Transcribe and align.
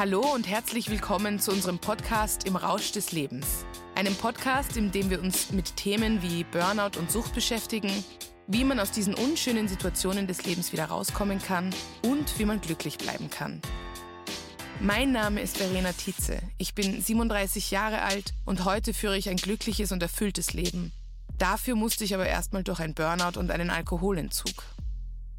Hallo 0.00 0.22
und 0.32 0.48
herzlich 0.48 0.88
willkommen 0.88 1.40
zu 1.40 1.50
unserem 1.52 1.78
Podcast 1.78 2.44
Im 2.44 2.56
Rausch 2.56 2.90
des 2.90 3.12
Lebens. 3.12 3.66
Einem 3.94 4.14
Podcast, 4.14 4.78
in 4.78 4.90
dem 4.92 5.10
wir 5.10 5.20
uns 5.20 5.50
mit 5.50 5.76
Themen 5.76 6.22
wie 6.22 6.42
Burnout 6.44 6.98
und 6.98 7.10
Sucht 7.10 7.34
beschäftigen, 7.34 7.92
wie 8.46 8.64
man 8.64 8.80
aus 8.80 8.92
diesen 8.92 9.12
unschönen 9.12 9.68
Situationen 9.68 10.26
des 10.26 10.46
Lebens 10.46 10.72
wieder 10.72 10.86
rauskommen 10.86 11.38
kann 11.38 11.74
und 12.00 12.38
wie 12.38 12.46
man 12.46 12.62
glücklich 12.62 12.96
bleiben 12.96 13.28
kann. 13.28 13.60
Mein 14.80 15.12
Name 15.12 15.42
ist 15.42 15.58
Verena 15.58 15.92
Tietze. 15.92 16.40
Ich 16.56 16.74
bin 16.74 17.02
37 17.02 17.70
Jahre 17.70 18.00
alt 18.00 18.32
und 18.46 18.64
heute 18.64 18.94
führe 18.94 19.18
ich 19.18 19.28
ein 19.28 19.36
glückliches 19.36 19.92
und 19.92 20.02
erfülltes 20.02 20.54
Leben. 20.54 20.92
Dafür 21.36 21.74
musste 21.74 22.04
ich 22.04 22.14
aber 22.14 22.26
erstmal 22.26 22.64
durch 22.64 22.80
ein 22.80 22.94
Burnout 22.94 23.38
und 23.38 23.50
einen 23.50 23.68
Alkoholentzug. 23.68 24.64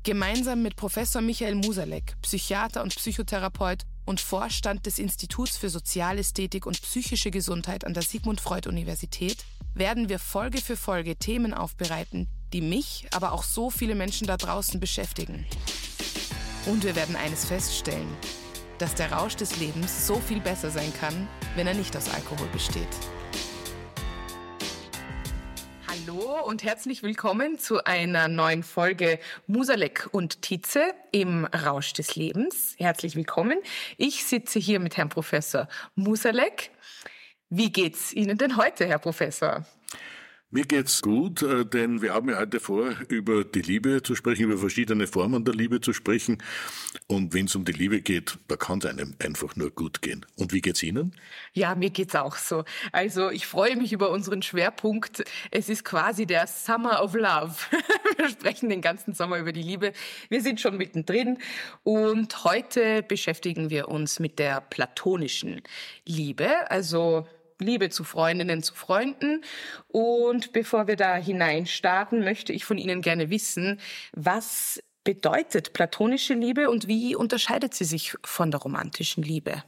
Gemeinsam 0.03 0.61
mit 0.61 0.75
Professor 0.75 1.23
Michael 1.23 1.55
Musalek, 1.55 2.13
Psychiater 2.21 2.83
und 2.83 2.95
Psychotherapeut, 2.95 3.87
und 4.05 4.21
Vorstand 4.21 4.85
des 4.85 4.99
Instituts 4.99 5.57
für 5.57 5.69
Sozialästhetik 5.69 6.65
und 6.65 6.81
psychische 6.81 7.31
Gesundheit 7.31 7.85
an 7.85 7.93
der 7.93 8.03
Sigmund 8.03 8.41
Freud 8.41 8.67
Universität 8.67 9.43
werden 9.73 10.09
wir 10.09 10.19
Folge 10.19 10.59
für 10.59 10.75
Folge 10.75 11.15
Themen 11.15 11.53
aufbereiten, 11.53 12.27
die 12.53 12.61
mich, 12.61 13.07
aber 13.11 13.31
auch 13.31 13.43
so 13.43 13.69
viele 13.69 13.95
Menschen 13.95 14.27
da 14.27 14.37
draußen 14.37 14.79
beschäftigen. 14.79 15.45
Und 16.65 16.83
wir 16.83 16.95
werden 16.95 17.15
eines 17.15 17.45
feststellen, 17.45 18.09
dass 18.77 18.95
der 18.95 19.11
Rausch 19.11 19.35
des 19.35 19.57
Lebens 19.57 20.07
so 20.07 20.15
viel 20.15 20.41
besser 20.41 20.71
sein 20.71 20.93
kann, 20.99 21.27
wenn 21.55 21.67
er 21.67 21.73
nicht 21.73 21.95
aus 21.95 22.09
Alkohol 22.09 22.47
besteht. 22.47 22.87
Hallo 25.91 26.41
und 26.45 26.63
herzlich 26.63 27.03
willkommen 27.03 27.59
zu 27.59 27.83
einer 27.83 28.29
neuen 28.29 28.63
Folge 28.63 29.19
Musalek 29.47 30.07
und 30.13 30.41
Tietze 30.41 30.93
im 31.11 31.43
Rausch 31.43 31.91
des 31.91 32.15
Lebens. 32.15 32.75
Herzlich 32.77 33.17
willkommen. 33.17 33.57
Ich 33.97 34.23
sitze 34.23 34.57
hier 34.57 34.79
mit 34.79 34.95
Herrn 34.95 35.09
Professor 35.09 35.67
Musalek. 35.95 36.71
Wie 37.49 37.73
geht's 37.73 38.13
Ihnen 38.13 38.37
denn 38.37 38.55
heute, 38.55 38.87
Herr 38.87 38.99
Professor? 38.99 39.65
Mir 40.53 40.65
geht's 40.65 41.01
gut, 41.01 41.43
äh, 41.43 41.65
denn 41.65 42.01
wir 42.01 42.13
haben 42.13 42.29
ja 42.29 42.37
heute 42.37 42.59
vor, 42.59 42.93
über 43.07 43.45
die 43.45 43.61
Liebe 43.61 44.03
zu 44.03 44.15
sprechen, 44.15 44.43
über 44.43 44.57
verschiedene 44.57 45.07
Formen 45.07 45.45
der 45.45 45.53
Liebe 45.53 45.79
zu 45.79 45.93
sprechen. 45.93 46.43
Und 47.07 47.33
wenn 47.33 47.45
es 47.45 47.55
um 47.55 47.63
die 47.63 47.71
Liebe 47.71 48.01
geht, 48.01 48.37
da 48.49 48.57
kann 48.57 48.79
es 48.79 48.85
einem 48.85 49.15
einfach 49.23 49.55
nur 49.55 49.71
gut 49.71 50.01
gehen. 50.01 50.25
Und 50.35 50.51
wie 50.51 50.59
geht's 50.59 50.83
Ihnen? 50.83 51.15
Ja, 51.53 51.73
mir 51.73 51.89
geht's 51.89 52.15
auch 52.15 52.35
so. 52.35 52.65
Also 52.91 53.29
ich 53.29 53.47
freue 53.47 53.77
mich 53.77 53.93
über 53.93 54.09
unseren 54.09 54.41
Schwerpunkt. 54.41 55.23
Es 55.51 55.69
ist 55.69 55.85
quasi 55.85 56.25
der 56.25 56.47
Summer 56.47 57.01
of 57.01 57.13
Love. 57.13 57.55
Wir 58.17 58.27
sprechen 58.27 58.67
den 58.67 58.81
ganzen 58.81 59.13
Sommer 59.13 59.39
über 59.39 59.53
die 59.53 59.63
Liebe. 59.63 59.93
Wir 60.27 60.41
sind 60.41 60.59
schon 60.59 60.75
mittendrin 60.75 61.37
und 61.83 62.43
heute 62.43 63.03
beschäftigen 63.03 63.69
wir 63.69 63.87
uns 63.87 64.19
mit 64.19 64.37
der 64.37 64.59
platonischen 64.59 65.61
Liebe. 66.05 66.69
Also 66.69 67.25
Liebe 67.61 67.89
zu 67.89 68.03
Freundinnen, 68.03 68.63
zu 68.63 68.73
Freunden. 68.73 69.43
Und 69.87 70.53
bevor 70.53 70.87
wir 70.87 70.95
da 70.95 71.15
hineinstarten, 71.15 72.23
möchte 72.23 72.53
ich 72.53 72.65
von 72.65 72.77
Ihnen 72.77 73.01
gerne 73.01 73.29
wissen, 73.29 73.79
was 74.13 74.81
bedeutet 75.03 75.73
platonische 75.73 76.33
Liebe 76.33 76.69
und 76.69 76.87
wie 76.87 77.15
unterscheidet 77.15 77.73
sie 77.73 77.85
sich 77.85 78.15
von 78.23 78.51
der 78.51 78.59
romantischen 78.59 79.23
Liebe? 79.23 79.63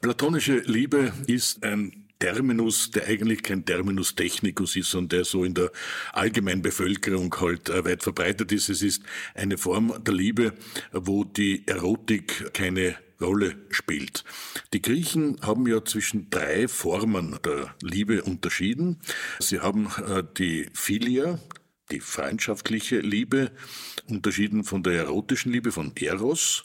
Platonische 0.00 0.58
Liebe 0.58 1.12
ist 1.26 1.62
ein 1.64 2.08
Terminus, 2.18 2.90
der 2.90 3.06
eigentlich 3.06 3.42
kein 3.42 3.64
Terminus 3.64 4.14
technicus 4.14 4.74
ist 4.76 4.94
und 4.94 5.12
der 5.12 5.24
so 5.24 5.44
in 5.44 5.54
der 5.54 5.70
allgemeinen 6.12 6.62
Bevölkerung 6.62 7.34
halt 7.40 7.68
äh, 7.68 7.84
weit 7.84 8.02
verbreitet 8.02 8.50
ist. 8.52 8.68
Es 8.68 8.82
ist 8.82 9.02
eine 9.34 9.56
Form 9.56 9.94
der 10.02 10.14
Liebe, 10.14 10.54
wo 10.92 11.24
die 11.24 11.66
Erotik 11.66 12.52
keine 12.54 12.96
Rolle 13.20 13.56
spielt. 13.70 14.24
Die 14.72 14.82
Griechen 14.82 15.40
haben 15.42 15.66
ja 15.66 15.84
zwischen 15.84 16.30
drei 16.30 16.68
Formen 16.68 17.38
der 17.44 17.74
Liebe 17.82 18.22
unterschieden. 18.22 19.00
Sie 19.40 19.60
haben 19.60 19.88
äh, 20.06 20.22
die 20.36 20.68
Philia, 20.72 21.38
die 21.90 22.00
freundschaftliche 22.00 23.00
Liebe, 23.00 23.50
unterschieden 24.08 24.64
von 24.64 24.82
der 24.82 24.94
erotischen 24.94 25.52
Liebe, 25.52 25.72
von 25.72 25.92
Eros. 25.96 26.64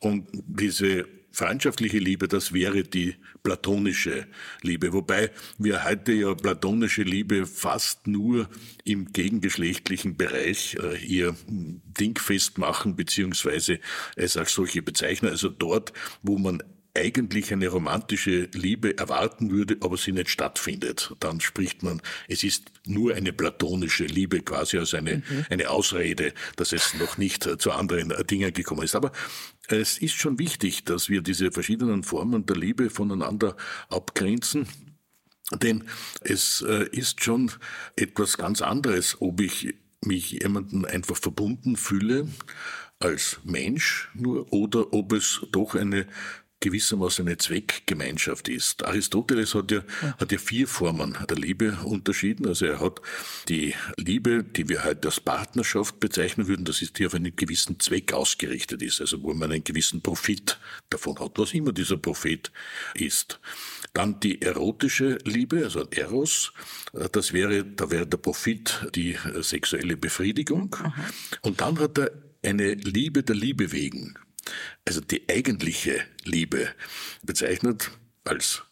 Und 0.00 0.28
diese 0.32 1.06
freundschaftliche 1.32 1.98
Liebe, 1.98 2.28
das 2.28 2.52
wäre 2.52 2.82
die 2.82 3.16
platonische 3.42 4.26
Liebe. 4.62 4.92
Wobei 4.92 5.30
wir 5.58 5.84
heute 5.84 6.12
ja 6.12 6.34
platonische 6.34 7.02
Liebe 7.02 7.46
fast 7.46 8.06
nur 8.06 8.48
im 8.84 9.12
gegengeschlechtlichen 9.12 10.16
Bereich 10.16 10.76
äh, 10.76 10.96
hier 10.96 11.34
dingfest 11.46 12.58
machen, 12.58 12.96
beziehungsweise 12.96 13.80
es 14.16 14.36
als 14.36 14.52
solche 14.52 14.82
bezeichnen. 14.82 15.30
Also 15.30 15.48
dort, 15.48 15.92
wo 16.22 16.38
man 16.38 16.62
eigentlich 16.94 17.52
eine 17.52 17.68
romantische 17.68 18.48
Liebe 18.52 18.98
erwarten 18.98 19.50
würde, 19.50 19.78
aber 19.80 19.96
sie 19.96 20.12
nicht 20.12 20.28
stattfindet. 20.28 21.14
Dann 21.20 21.40
spricht 21.40 21.82
man, 21.82 22.02
es 22.28 22.44
ist 22.44 22.70
nur 22.86 23.14
eine 23.14 23.32
platonische 23.32 24.04
Liebe, 24.04 24.40
quasi 24.40 24.78
als 24.78 24.92
eine, 24.92 25.16
mhm. 25.16 25.46
eine 25.48 25.70
Ausrede, 25.70 26.34
dass 26.56 26.72
es 26.72 26.94
noch 26.94 27.16
nicht 27.16 27.48
zu 27.60 27.72
anderen 27.72 28.12
Dingen 28.26 28.52
gekommen 28.52 28.82
ist. 28.82 28.94
Aber 28.94 29.12
es 29.72 29.98
ist 29.98 30.14
schon 30.14 30.38
wichtig, 30.38 30.84
dass 30.84 31.08
wir 31.08 31.22
diese 31.22 31.50
verschiedenen 31.50 32.02
Formen 32.02 32.46
der 32.46 32.56
Liebe 32.56 32.90
voneinander 32.90 33.56
abgrenzen. 33.88 34.66
Denn 35.60 35.84
es 36.20 36.62
äh, 36.62 36.88
ist 36.92 37.22
schon 37.22 37.50
etwas 37.96 38.38
ganz 38.38 38.62
anderes, 38.62 39.16
ob 39.20 39.40
ich 39.40 39.74
mich 40.04 40.32
jemanden 40.32 40.84
einfach 40.84 41.16
verbunden 41.16 41.76
fühle 41.76 42.28
als 42.98 43.40
Mensch 43.44 44.10
nur 44.14 44.52
oder 44.52 44.92
ob 44.92 45.12
es 45.12 45.40
doch 45.50 45.74
eine 45.74 46.06
gewissermaßen 46.62 47.26
eine 47.26 47.36
Zweckgemeinschaft 47.36 48.48
ist. 48.48 48.84
Aristoteles 48.84 49.54
hat 49.54 49.70
ja, 49.70 49.82
hat 50.18 50.32
ja 50.32 50.38
vier 50.38 50.66
Formen 50.66 51.18
der 51.28 51.36
Liebe 51.36 51.76
unterschieden. 51.84 52.46
Also 52.46 52.66
er 52.66 52.80
hat 52.80 53.02
die 53.48 53.74
Liebe, 53.98 54.44
die 54.44 54.68
wir 54.68 54.84
heute 54.84 55.08
als 55.08 55.20
Partnerschaft 55.20 56.00
bezeichnen 56.00 56.46
würden, 56.46 56.64
das 56.64 56.80
ist 56.80 56.98
die 56.98 57.06
auf 57.06 57.14
einen 57.14 57.34
gewissen 57.36 57.80
Zweck 57.80 58.12
ausgerichtet 58.12 58.80
ist, 58.80 59.00
also 59.00 59.22
wo 59.22 59.34
man 59.34 59.50
einen 59.50 59.64
gewissen 59.64 60.00
Profit 60.00 60.58
davon 60.88 61.18
hat, 61.18 61.32
was 61.36 61.52
immer 61.52 61.72
dieser 61.72 61.96
Profit 61.96 62.52
ist. 62.94 63.40
Dann 63.92 64.20
die 64.20 64.40
erotische 64.40 65.18
Liebe, 65.24 65.64
also 65.64 65.86
Eros, 65.90 66.52
das 67.10 67.32
wäre, 67.32 67.64
da 67.64 67.90
wäre 67.90 68.06
der 68.06 68.18
Profit 68.18 68.86
die 68.94 69.16
sexuelle 69.40 69.96
Befriedigung. 69.96 70.74
Und 71.42 71.60
dann 71.60 71.78
hat 71.80 71.98
er 71.98 72.12
eine 72.44 72.74
Liebe 72.74 73.22
der 73.22 73.36
Liebe 73.36 73.72
wegen 73.72 74.16
also 74.86 75.00
die 75.00 75.28
eigentliche 75.28 76.00
Liebe 76.24 76.68
bezeichnet 77.22 77.90
als 78.24 78.62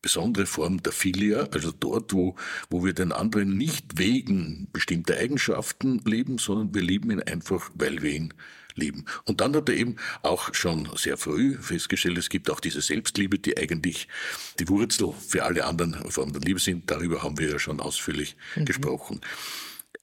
besondere 0.00 0.46
Form 0.46 0.82
der 0.82 0.92
Philia, 0.92 1.48
also 1.52 1.72
dort, 1.72 2.12
wo, 2.12 2.36
wo 2.70 2.84
wir 2.84 2.92
den 2.92 3.12
anderen 3.12 3.56
nicht 3.56 3.98
wegen 3.98 4.68
bestimmter 4.72 5.16
Eigenschaften 5.16 5.98
lieben, 6.04 6.38
sondern 6.38 6.74
wir 6.74 6.82
lieben 6.82 7.10
ihn 7.10 7.22
einfach, 7.22 7.70
weil 7.74 8.02
wir 8.02 8.12
ihn 8.12 8.34
lieben. 8.74 9.04
Und 9.24 9.40
dann 9.40 9.56
hat 9.56 9.68
er 9.68 9.76
eben 9.76 9.96
auch 10.22 10.54
schon 10.54 10.88
sehr 10.96 11.16
früh 11.16 11.58
festgestellt, 11.60 12.16
es 12.16 12.28
gibt 12.28 12.48
auch 12.48 12.60
diese 12.60 12.80
Selbstliebe, 12.80 13.38
die 13.38 13.58
eigentlich 13.58 14.06
die 14.60 14.68
Wurzel 14.68 15.12
für 15.12 15.44
alle 15.44 15.64
anderen 15.64 15.94
Formen 16.10 16.32
der 16.32 16.42
Liebe 16.42 16.60
sind. 16.60 16.90
Darüber 16.90 17.22
haben 17.22 17.38
wir 17.38 17.50
ja 17.50 17.58
schon 17.58 17.80
ausführlich 17.80 18.36
mhm. 18.54 18.66
gesprochen. 18.66 19.20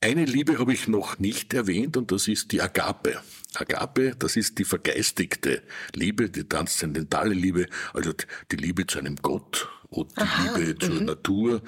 Eine 0.02 0.26
Liebe 0.26 0.60
habe 0.60 0.74
ich 0.74 0.88
noch 0.88 1.20
nicht 1.20 1.54
erwähnt 1.54 1.96
und 1.96 2.12
das 2.12 2.28
ist 2.28 2.52
die 2.52 2.62
Agape. 2.62 3.22
Agape, 3.58 4.16
das 4.18 4.36
ist 4.36 4.58
die 4.60 4.66
vergeistigte 4.66 5.64
Liebe, 5.94 6.30
die 6.30 6.48
transzendentale 6.48 7.34
Liebe, 7.34 7.68
also 7.94 8.14
die 8.52 8.56
Liebe 8.56 8.86
zu 8.88 9.00
einem 9.00 9.16
Gott 9.18 9.70
und 9.90 10.16
die 10.18 10.22
Aha, 10.22 10.58
Liebe 10.58 10.78
zur 10.78 10.96
mhm. 10.96 11.06
Natur, 11.06 11.62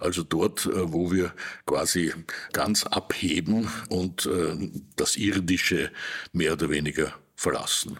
also 0.00 0.22
dort, 0.22 0.66
äh, 0.66 0.92
wo 0.92 1.12
wir 1.12 1.34
quasi 1.66 2.12
ganz 2.52 2.84
abheben 2.84 3.68
und 3.88 4.26
äh, 4.26 4.70
das 4.96 5.16
Irdische 5.16 5.90
mehr 6.32 6.52
oder 6.54 6.70
weniger 6.70 7.14
verlassen. 7.34 7.98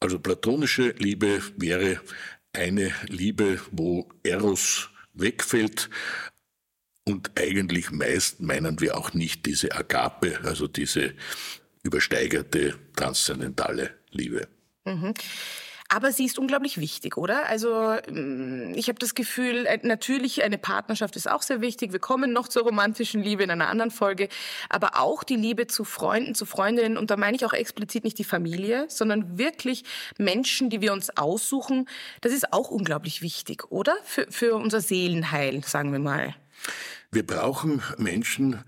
Also 0.00 0.18
platonische 0.18 0.94
Liebe 0.98 1.42
wäre 1.56 2.00
eine 2.52 2.92
Liebe, 3.08 3.60
wo 3.70 4.08
Eros 4.22 4.90
wegfällt, 5.14 5.90
und 7.08 7.38
eigentlich 7.38 7.90
meist 7.90 8.40
meinen 8.40 8.80
wir 8.80 8.96
auch 8.96 9.14
nicht 9.14 9.46
diese 9.46 9.74
Agape, 9.74 10.40
also 10.44 10.68
diese 10.68 11.14
übersteigerte 11.88 12.74
transzendentale 12.94 13.90
Liebe. 14.10 14.46
Mhm. 14.84 15.14
Aber 15.90 16.12
sie 16.12 16.26
ist 16.26 16.38
unglaublich 16.38 16.76
wichtig, 16.76 17.16
oder? 17.16 17.46
Also 17.48 17.96
mm, 18.10 18.74
ich 18.74 18.88
habe 18.88 18.98
das 18.98 19.14
Gefühl, 19.14 19.64
äh, 19.64 19.78
natürlich 19.82 20.42
eine 20.42 20.58
Partnerschaft 20.58 21.16
ist 21.16 21.30
auch 21.30 21.40
sehr 21.40 21.62
wichtig. 21.62 21.92
Wir 21.92 21.98
kommen 21.98 22.34
noch 22.34 22.48
zur 22.48 22.64
romantischen 22.64 23.22
Liebe 23.22 23.42
in 23.42 23.50
einer 23.50 23.68
anderen 23.68 23.90
Folge. 23.90 24.28
Aber 24.68 25.00
auch 25.00 25.24
die 25.24 25.36
Liebe 25.36 25.66
zu 25.66 25.84
Freunden, 25.84 26.34
zu 26.34 26.44
Freundinnen. 26.44 26.98
Und 26.98 27.10
da 27.10 27.16
meine 27.16 27.36
ich 27.36 27.46
auch 27.46 27.54
explizit 27.54 28.04
nicht 28.04 28.18
die 28.18 28.24
Familie, 28.24 28.84
sondern 28.88 29.38
wirklich 29.38 29.84
Menschen, 30.18 30.68
die 30.68 30.82
wir 30.82 30.92
uns 30.92 31.08
aussuchen. 31.16 31.88
Das 32.20 32.34
ist 32.34 32.52
auch 32.52 32.70
unglaublich 32.70 33.22
wichtig, 33.22 33.72
oder? 33.72 33.96
Für, 34.04 34.26
für 34.28 34.56
unser 34.56 34.82
Seelenheil, 34.82 35.64
sagen 35.64 35.90
wir 35.92 36.00
mal. 36.00 36.34
Wir 37.10 37.26
brauchen 37.26 37.82
Menschen, 37.96 38.62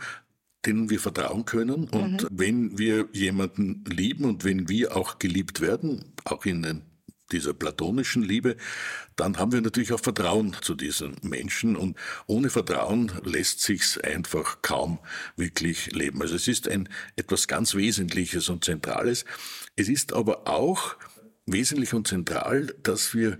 denen 0.66 0.90
wir 0.90 1.00
vertrauen 1.00 1.44
können. 1.44 1.88
Und 1.88 2.22
mhm. 2.22 2.28
wenn 2.30 2.78
wir 2.78 3.08
jemanden 3.12 3.84
lieben 3.86 4.24
und 4.24 4.44
wenn 4.44 4.68
wir 4.68 4.96
auch 4.96 5.18
geliebt 5.18 5.60
werden, 5.60 6.04
auch 6.24 6.44
in 6.44 6.82
dieser 7.32 7.54
platonischen 7.54 8.22
Liebe, 8.22 8.56
dann 9.16 9.38
haben 9.38 9.52
wir 9.52 9.60
natürlich 9.60 9.92
auch 9.92 10.00
Vertrauen 10.00 10.56
zu 10.62 10.74
diesen 10.74 11.16
Menschen 11.22 11.76
und 11.76 11.96
ohne 12.26 12.50
Vertrauen 12.50 13.12
lässt 13.24 13.60
sich's 13.60 13.98
einfach 13.98 14.62
kaum 14.62 14.98
wirklich 15.36 15.92
leben. 15.92 16.20
Also 16.22 16.34
es 16.34 16.48
ist 16.48 16.68
ein 16.68 16.88
etwas 17.16 17.46
ganz 17.46 17.74
Wesentliches 17.74 18.48
und 18.48 18.64
Zentrales. 18.64 19.24
Es 19.76 19.88
ist 19.88 20.12
aber 20.12 20.48
auch 20.48 20.96
wesentlich 21.46 21.94
und 21.94 22.06
zentral, 22.06 22.74
dass 22.82 23.14
wir 23.14 23.38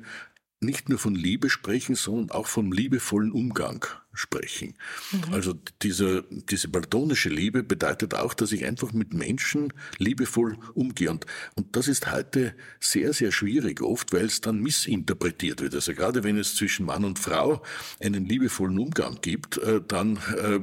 nicht 0.61 0.91
nur 0.91 0.99
von 0.99 1.15
Liebe 1.15 1.49
sprechen, 1.49 1.95
sondern 1.95 2.31
auch 2.31 2.47
vom 2.47 2.71
liebevollen 2.71 3.33
Umgang 3.33 3.87
sprechen. 4.13 4.75
Mhm. 5.13 5.33
Also 5.33 5.55
diese, 5.83 6.25
diese 6.31 6.69
platonische 6.69 7.31
Liebe 7.31 7.63
bedeutet 7.63 8.15
auch, 8.15 8.35
dass 8.35 8.53
ich 8.53 8.67
einfach 8.67 8.93
mit 8.93 9.15
Menschen 9.15 9.73
liebevoll 9.99 10.59
umgehe. 10.75 11.11
Und, 11.11 11.27
und 11.55 11.77
das 11.77 11.89
ist 11.89 12.13
heute 12.13 12.55
sehr, 12.79 13.13
sehr 13.15 13.33
schwierig 13.33 13.81
oft, 13.81 14.13
weil 14.13 14.27
es 14.27 14.43
dann 14.43 14.61
missinterpretiert 14.61 15.63
wird. 15.63 15.75
Also 15.75 15.95
gerade 15.95 16.25
wenn 16.25 16.37
es 16.37 16.57
zwischen 16.57 16.85
Mann 16.85 17.05
und 17.05 17.19
Frau 17.19 17.63
einen 18.01 18.27
liebevollen 18.27 18.79
Umgang 18.79 19.19
gibt, 19.23 19.57
äh, 19.59 19.81
dann 19.87 20.19
äh, 20.37 20.61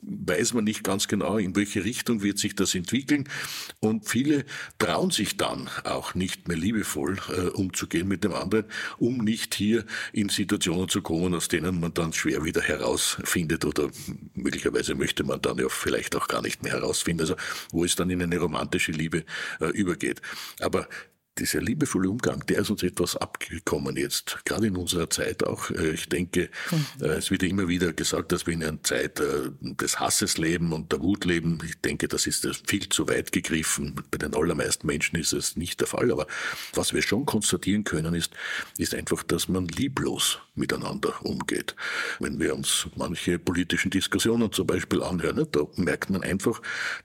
weiß 0.00 0.54
man 0.54 0.64
nicht 0.64 0.84
ganz 0.84 1.08
genau, 1.08 1.38
in 1.38 1.56
welche 1.56 1.84
Richtung 1.84 2.22
wird 2.22 2.38
sich 2.38 2.54
das 2.54 2.74
entwickeln. 2.74 3.28
Und 3.80 4.08
viele 4.08 4.44
trauen 4.78 5.10
sich 5.10 5.36
dann 5.36 5.68
auch 5.84 6.14
nicht 6.14 6.48
mehr 6.48 6.56
liebevoll 6.56 7.18
äh, 7.28 7.48
umzugehen 7.48 8.08
mit 8.08 8.24
dem 8.24 8.32
anderen, 8.32 8.66
um 8.98 9.18
nicht 9.18 9.54
hier 9.54 9.84
in 10.12 10.28
Situationen 10.28 10.88
zu 10.88 11.02
kommen, 11.02 11.34
aus 11.34 11.48
denen 11.48 11.80
man 11.80 11.94
dann 11.94 12.12
schwer 12.12 12.44
wieder 12.44 12.62
herausfindet 12.62 13.64
oder 13.64 13.90
möglicherweise 14.34 14.94
möchte 14.94 15.24
man 15.24 15.42
dann 15.42 15.58
ja 15.58 15.68
vielleicht 15.68 16.14
auch 16.16 16.28
gar 16.28 16.42
nicht 16.42 16.62
mehr 16.62 16.72
herausfinden, 16.72 17.22
also 17.22 17.36
wo 17.70 17.84
es 17.84 17.96
dann 17.96 18.10
in 18.10 18.22
eine 18.22 18.38
romantische 18.38 18.92
Liebe 18.92 19.24
äh, 19.60 19.66
übergeht. 19.66 20.22
Aber 20.60 20.88
dieser 21.38 21.60
liebevolle 21.60 22.10
Umgang, 22.10 22.44
der 22.46 22.58
ist 22.58 22.70
uns 22.70 22.82
etwas 22.82 23.16
abgekommen 23.16 23.96
jetzt, 23.96 24.38
gerade 24.44 24.66
in 24.66 24.76
unserer 24.76 25.08
Zeit 25.10 25.44
auch. 25.44 25.70
Äh, 25.70 25.90
ich 25.90 26.08
denke, 26.08 26.50
mhm. 26.70 27.04
es 27.04 27.30
wird 27.30 27.42
immer 27.42 27.68
wieder 27.68 27.92
gesagt, 27.92 28.32
dass 28.32 28.46
wir 28.46 28.54
in 28.54 28.64
einer 28.64 28.82
Zeit 28.82 29.20
äh, 29.20 29.50
des 29.60 30.00
Hasses 30.00 30.38
leben 30.38 30.72
und 30.72 30.92
der 30.92 31.00
Wut 31.00 31.24
leben. 31.24 31.58
Ich 31.64 31.80
denke, 31.80 32.08
das 32.08 32.26
ist 32.26 32.48
viel 32.66 32.88
zu 32.88 33.08
weit 33.08 33.32
gegriffen. 33.32 33.94
Bei 34.10 34.18
den 34.18 34.34
allermeisten 34.34 34.86
Menschen 34.86 35.16
ist 35.16 35.32
es 35.32 35.56
nicht 35.56 35.80
der 35.80 35.86
Fall. 35.86 36.10
Aber 36.10 36.26
was 36.74 36.92
wir 36.92 37.02
schon 37.02 37.26
konstatieren 37.26 37.84
können, 37.84 38.14
ist, 38.14 38.32
ist 38.76 38.94
einfach, 38.94 39.22
dass 39.22 39.48
man 39.48 39.68
lieblos 39.68 40.40
miteinander 40.58 41.24
umgeht. 41.24 41.74
Wenn 42.18 42.38
wir 42.38 42.54
uns 42.54 42.88
manche 42.96 43.38
politischen 43.38 43.90
Diskussionen 43.90 44.52
zum 44.52 44.66
Beispiel 44.66 45.02
anhören, 45.02 45.46
da 45.50 45.60
merkt 45.76 46.10
man 46.10 46.22
einfach, 46.22 46.60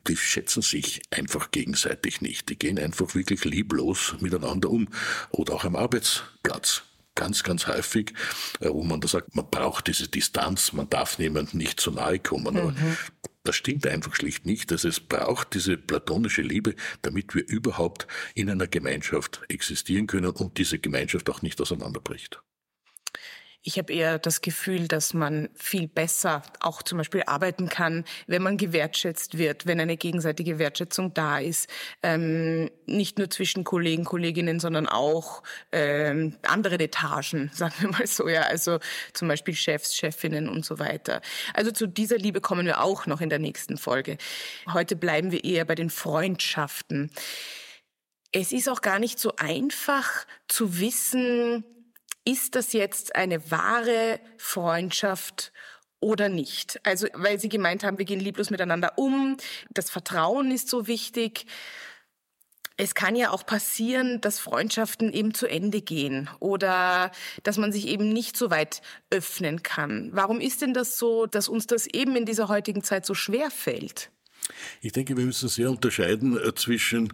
die 0.08 0.18
schätzen 0.18 0.62
sich 0.62 1.02
einfach 1.12 1.52
gegenseitig 1.52 2.22
nicht. 2.22 2.50
Die 2.50 2.58
gehen 2.58 2.80
einfach 2.80 3.16
wirklich 3.16 3.46
lieblos 3.46 4.16
miteinander 4.20 4.70
um. 4.70 4.88
Oder 5.32 5.54
auch 5.54 5.64
am 5.64 5.76
Arbeitsplatz 5.76 6.84
ganz, 7.16 7.44
ganz 7.44 7.68
häufig, 7.68 8.14
äh, 8.60 8.70
wo 8.70 8.84
man 8.84 9.02
da 9.02 9.08
sagt, 9.08 9.36
man 9.36 9.50
braucht 9.50 9.88
diese 9.88 10.08
Distanz, 10.08 10.74
man 10.74 10.90
darf 10.90 11.20
niemandem 11.20 11.60
nicht 11.60 11.80
zu 11.80 11.92
nahe 11.92 12.20
kommen. 12.20 12.56
Mhm. 12.56 12.98
das 13.44 13.56
stimmt 13.56 13.86
einfach 13.88 14.16
schlicht 14.16 14.46
nicht. 14.46 14.72
dass 14.72 14.84
es 14.84 15.00
braucht 15.00 15.54
diese 15.54 15.78
platonische 15.78 16.42
Liebe, 16.42 16.76
damit 17.02 17.36
wir 17.36 17.46
überhaupt 17.48 18.08
in 18.36 18.50
einer 18.50 18.68
Gemeinschaft 18.68 19.42
existieren 19.50 20.08
können 20.08 20.32
und 20.32 20.58
diese 20.58 20.80
Gemeinschaft 20.80 21.30
auch 21.30 21.42
nicht 21.42 21.60
auseinanderbricht. 21.60 22.42
Ich 23.66 23.78
habe 23.78 23.94
eher 23.94 24.20
das 24.20 24.42
Gefühl, 24.42 24.90
dass 24.90 25.14
man 25.14 25.48
viel 25.56 25.88
besser 25.88 26.44
auch 26.60 26.84
zum 26.84 26.98
Beispiel 26.98 27.24
arbeiten 27.26 27.70
kann, 27.70 28.04
wenn 28.28 28.42
man 28.42 28.58
gewertschätzt 28.58 29.38
wird, 29.38 29.66
wenn 29.66 29.80
eine 29.80 29.96
gegenseitige 29.96 30.60
Wertschätzung 30.60 31.14
da 31.14 31.40
ist. 31.40 31.70
Ähm, 32.04 32.70
nicht 32.86 33.18
nur 33.18 33.30
zwischen 33.30 33.64
Kollegen, 33.64 34.04
Kolleginnen, 34.04 34.60
sondern 34.60 34.86
auch 34.86 35.44
ähm, 35.72 36.36
anderen 36.46 36.82
Etagen, 36.82 37.52
sagen 37.54 37.74
wir 37.80 37.90
mal 37.90 38.06
so. 38.06 38.28
Ja, 38.28 38.42
also 38.42 38.80
zum 39.14 39.30
Beispiel 39.30 39.56
Chefs, 39.56 39.96
Chefinnen 39.96 40.50
und 40.50 40.66
so 40.66 40.78
weiter. 40.78 41.22
Also 41.54 41.72
zu 41.72 41.88
dieser 41.88 42.18
Liebe 42.18 42.42
kommen 42.42 42.66
wir 42.66 42.82
auch 42.82 43.06
noch 43.06 43.22
in 43.22 43.30
der 43.30 43.40
nächsten 43.40 43.78
Folge. 43.78 44.18
Heute 44.74 44.98
bleiben 44.98 45.32
wir 45.32 45.46
eher 45.46 45.64
bei 45.64 45.76
den 45.76 45.90
Freundschaften. 45.90 47.12
Es 48.34 48.52
ist 48.52 48.68
auch 48.68 48.82
gar 48.82 49.00
nicht 49.00 49.20
so 49.20 49.34
einfach 49.38 50.26
zu 50.50 50.82
wissen, 50.82 51.64
ist 52.26 52.56
das 52.56 52.74
jetzt 52.74 53.16
eine 53.16 53.52
wahre 53.52 54.20
Freundschaft 54.38 55.52
oder 56.00 56.30
nicht? 56.30 56.80
Also, 56.84 57.08
weil 57.14 57.40
Sie 57.40 57.50
gemeint 57.50 57.84
haben, 57.84 57.98
wir 57.98 58.06
gehen 58.06 58.20
lieblos 58.20 58.50
miteinander 58.50 58.94
um, 58.98 59.38
das 59.70 59.90
Vertrauen 59.90 60.52
ist 60.52 60.70
so 60.70 60.88
wichtig. 60.88 61.46
Es 62.76 62.96
kann 62.96 63.16
ja 63.16 63.30
auch 63.30 63.46
passieren, 63.46 64.20
dass 64.20 64.40
Freundschaften 64.40 65.14
eben 65.14 65.36
zu 65.36 65.48
Ende 65.48 65.82
gehen 65.82 66.28
oder 66.40 67.12
dass 67.44 67.58
man 67.58 67.72
sich 67.72 67.88
eben 67.88 68.10
nicht 68.10 68.36
so 68.36 68.50
weit 68.50 68.82
öffnen 69.12 69.62
kann. 69.62 70.10
Warum 70.12 70.42
ist 70.42 70.64
denn 70.64 70.74
das 70.74 70.98
so, 70.98 71.28
dass 71.28 71.48
uns 71.48 71.68
das 71.68 71.86
eben 71.86 72.16
in 72.16 72.26
dieser 72.26 72.48
heutigen 72.48 72.84
Zeit 72.84 73.06
so 73.06 73.14
schwer 73.14 73.52
fällt? 73.52 74.10
Ich 74.82 74.92
denke, 74.92 75.16
wir 75.16 75.26
müssen 75.26 75.50
sehr 75.50 75.70
unterscheiden 75.70 76.38
äh, 76.38 76.54
zwischen 76.56 77.14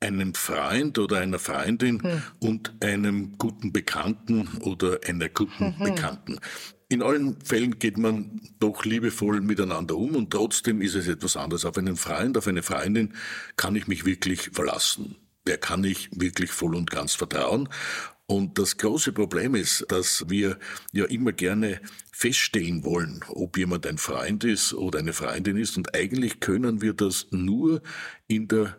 einem 0.00 0.34
Freund 0.34 0.98
oder 0.98 1.18
einer 1.18 1.38
Freundin 1.38 2.02
hm. 2.02 2.22
und 2.40 2.74
einem 2.82 3.36
guten 3.38 3.72
Bekannten 3.72 4.48
oder 4.60 5.00
einer 5.06 5.28
guten 5.28 5.78
hm. 5.78 5.84
Bekannten. 5.84 6.38
In 6.88 7.02
allen 7.02 7.40
Fällen 7.42 7.78
geht 7.78 7.98
man 7.98 8.40
doch 8.60 8.84
liebevoll 8.84 9.40
miteinander 9.40 9.96
um 9.96 10.14
und 10.14 10.30
trotzdem 10.30 10.80
ist 10.80 10.94
es 10.94 11.06
etwas 11.06 11.36
anderes. 11.36 11.64
Auf 11.66 11.76
einen 11.76 11.96
Freund, 11.96 12.38
auf 12.38 12.46
eine 12.46 12.62
Freundin 12.62 13.14
kann 13.56 13.76
ich 13.76 13.86
mich 13.88 14.06
wirklich 14.06 14.50
verlassen. 14.52 15.16
Der 15.46 15.58
kann 15.58 15.84
ich 15.84 16.08
wirklich 16.12 16.50
voll 16.50 16.74
und 16.74 16.90
ganz 16.90 17.14
vertrauen. 17.14 17.68
Und 18.26 18.58
das 18.58 18.76
große 18.76 19.12
Problem 19.12 19.54
ist, 19.54 19.86
dass 19.88 20.28
wir 20.28 20.58
ja 20.92 21.06
immer 21.06 21.32
gerne 21.32 21.80
feststellen 22.12 22.84
wollen, 22.84 23.24
ob 23.28 23.56
jemand 23.56 23.86
ein 23.86 23.96
Freund 23.96 24.44
ist 24.44 24.74
oder 24.74 24.98
eine 24.98 25.14
Freundin 25.14 25.56
ist. 25.56 25.78
Und 25.78 25.94
eigentlich 25.94 26.40
können 26.40 26.82
wir 26.82 26.92
das 26.92 27.28
nur 27.30 27.80
in 28.26 28.46
der 28.48 28.76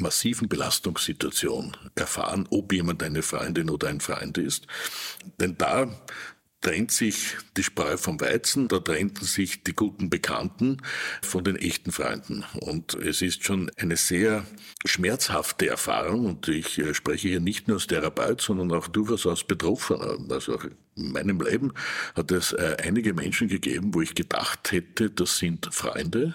massiven 0.00 0.48
Belastungssituation 0.48 1.76
erfahren, 1.94 2.46
ob 2.50 2.72
jemand 2.72 3.02
eine 3.02 3.22
Freundin 3.22 3.70
oder 3.70 3.88
ein 3.88 4.00
Freund 4.00 4.38
ist. 4.38 4.66
Denn 5.38 5.56
da 5.58 5.88
trennt 6.60 6.90
sich 6.90 7.36
die 7.56 7.62
Spreu 7.62 7.96
vom 7.96 8.20
Weizen, 8.20 8.68
da 8.68 8.80
trennten 8.80 9.24
sich 9.24 9.62
die 9.62 9.72
guten 9.72 10.10
Bekannten 10.10 10.78
von 11.22 11.42
den 11.42 11.56
echten 11.56 11.90
Freunden. 11.90 12.44
Und 12.60 12.94
es 12.94 13.22
ist 13.22 13.44
schon 13.44 13.70
eine 13.76 13.96
sehr 13.96 14.44
schmerzhafte 14.84 15.68
Erfahrung 15.68 16.26
und 16.26 16.48
ich 16.48 16.78
äh, 16.78 16.94
spreche 16.94 17.28
hier 17.28 17.40
nicht 17.40 17.68
nur 17.68 17.78
als 17.78 17.86
Therapeut, 17.86 18.40
sondern 18.40 18.72
auch 18.72 18.88
durchaus 18.88 19.26
als 19.26 19.44
Betroffener. 19.44 20.18
Also 20.30 20.58
in 20.96 21.12
meinem 21.12 21.40
Leben 21.40 21.72
hat 22.14 22.30
es 22.30 22.52
äh, 22.52 22.76
einige 22.82 23.14
Menschen 23.14 23.48
gegeben, 23.48 23.94
wo 23.94 24.00
ich 24.00 24.14
gedacht 24.14 24.72
hätte, 24.72 25.10
das 25.10 25.38
sind 25.38 25.68
Freunde. 25.72 26.34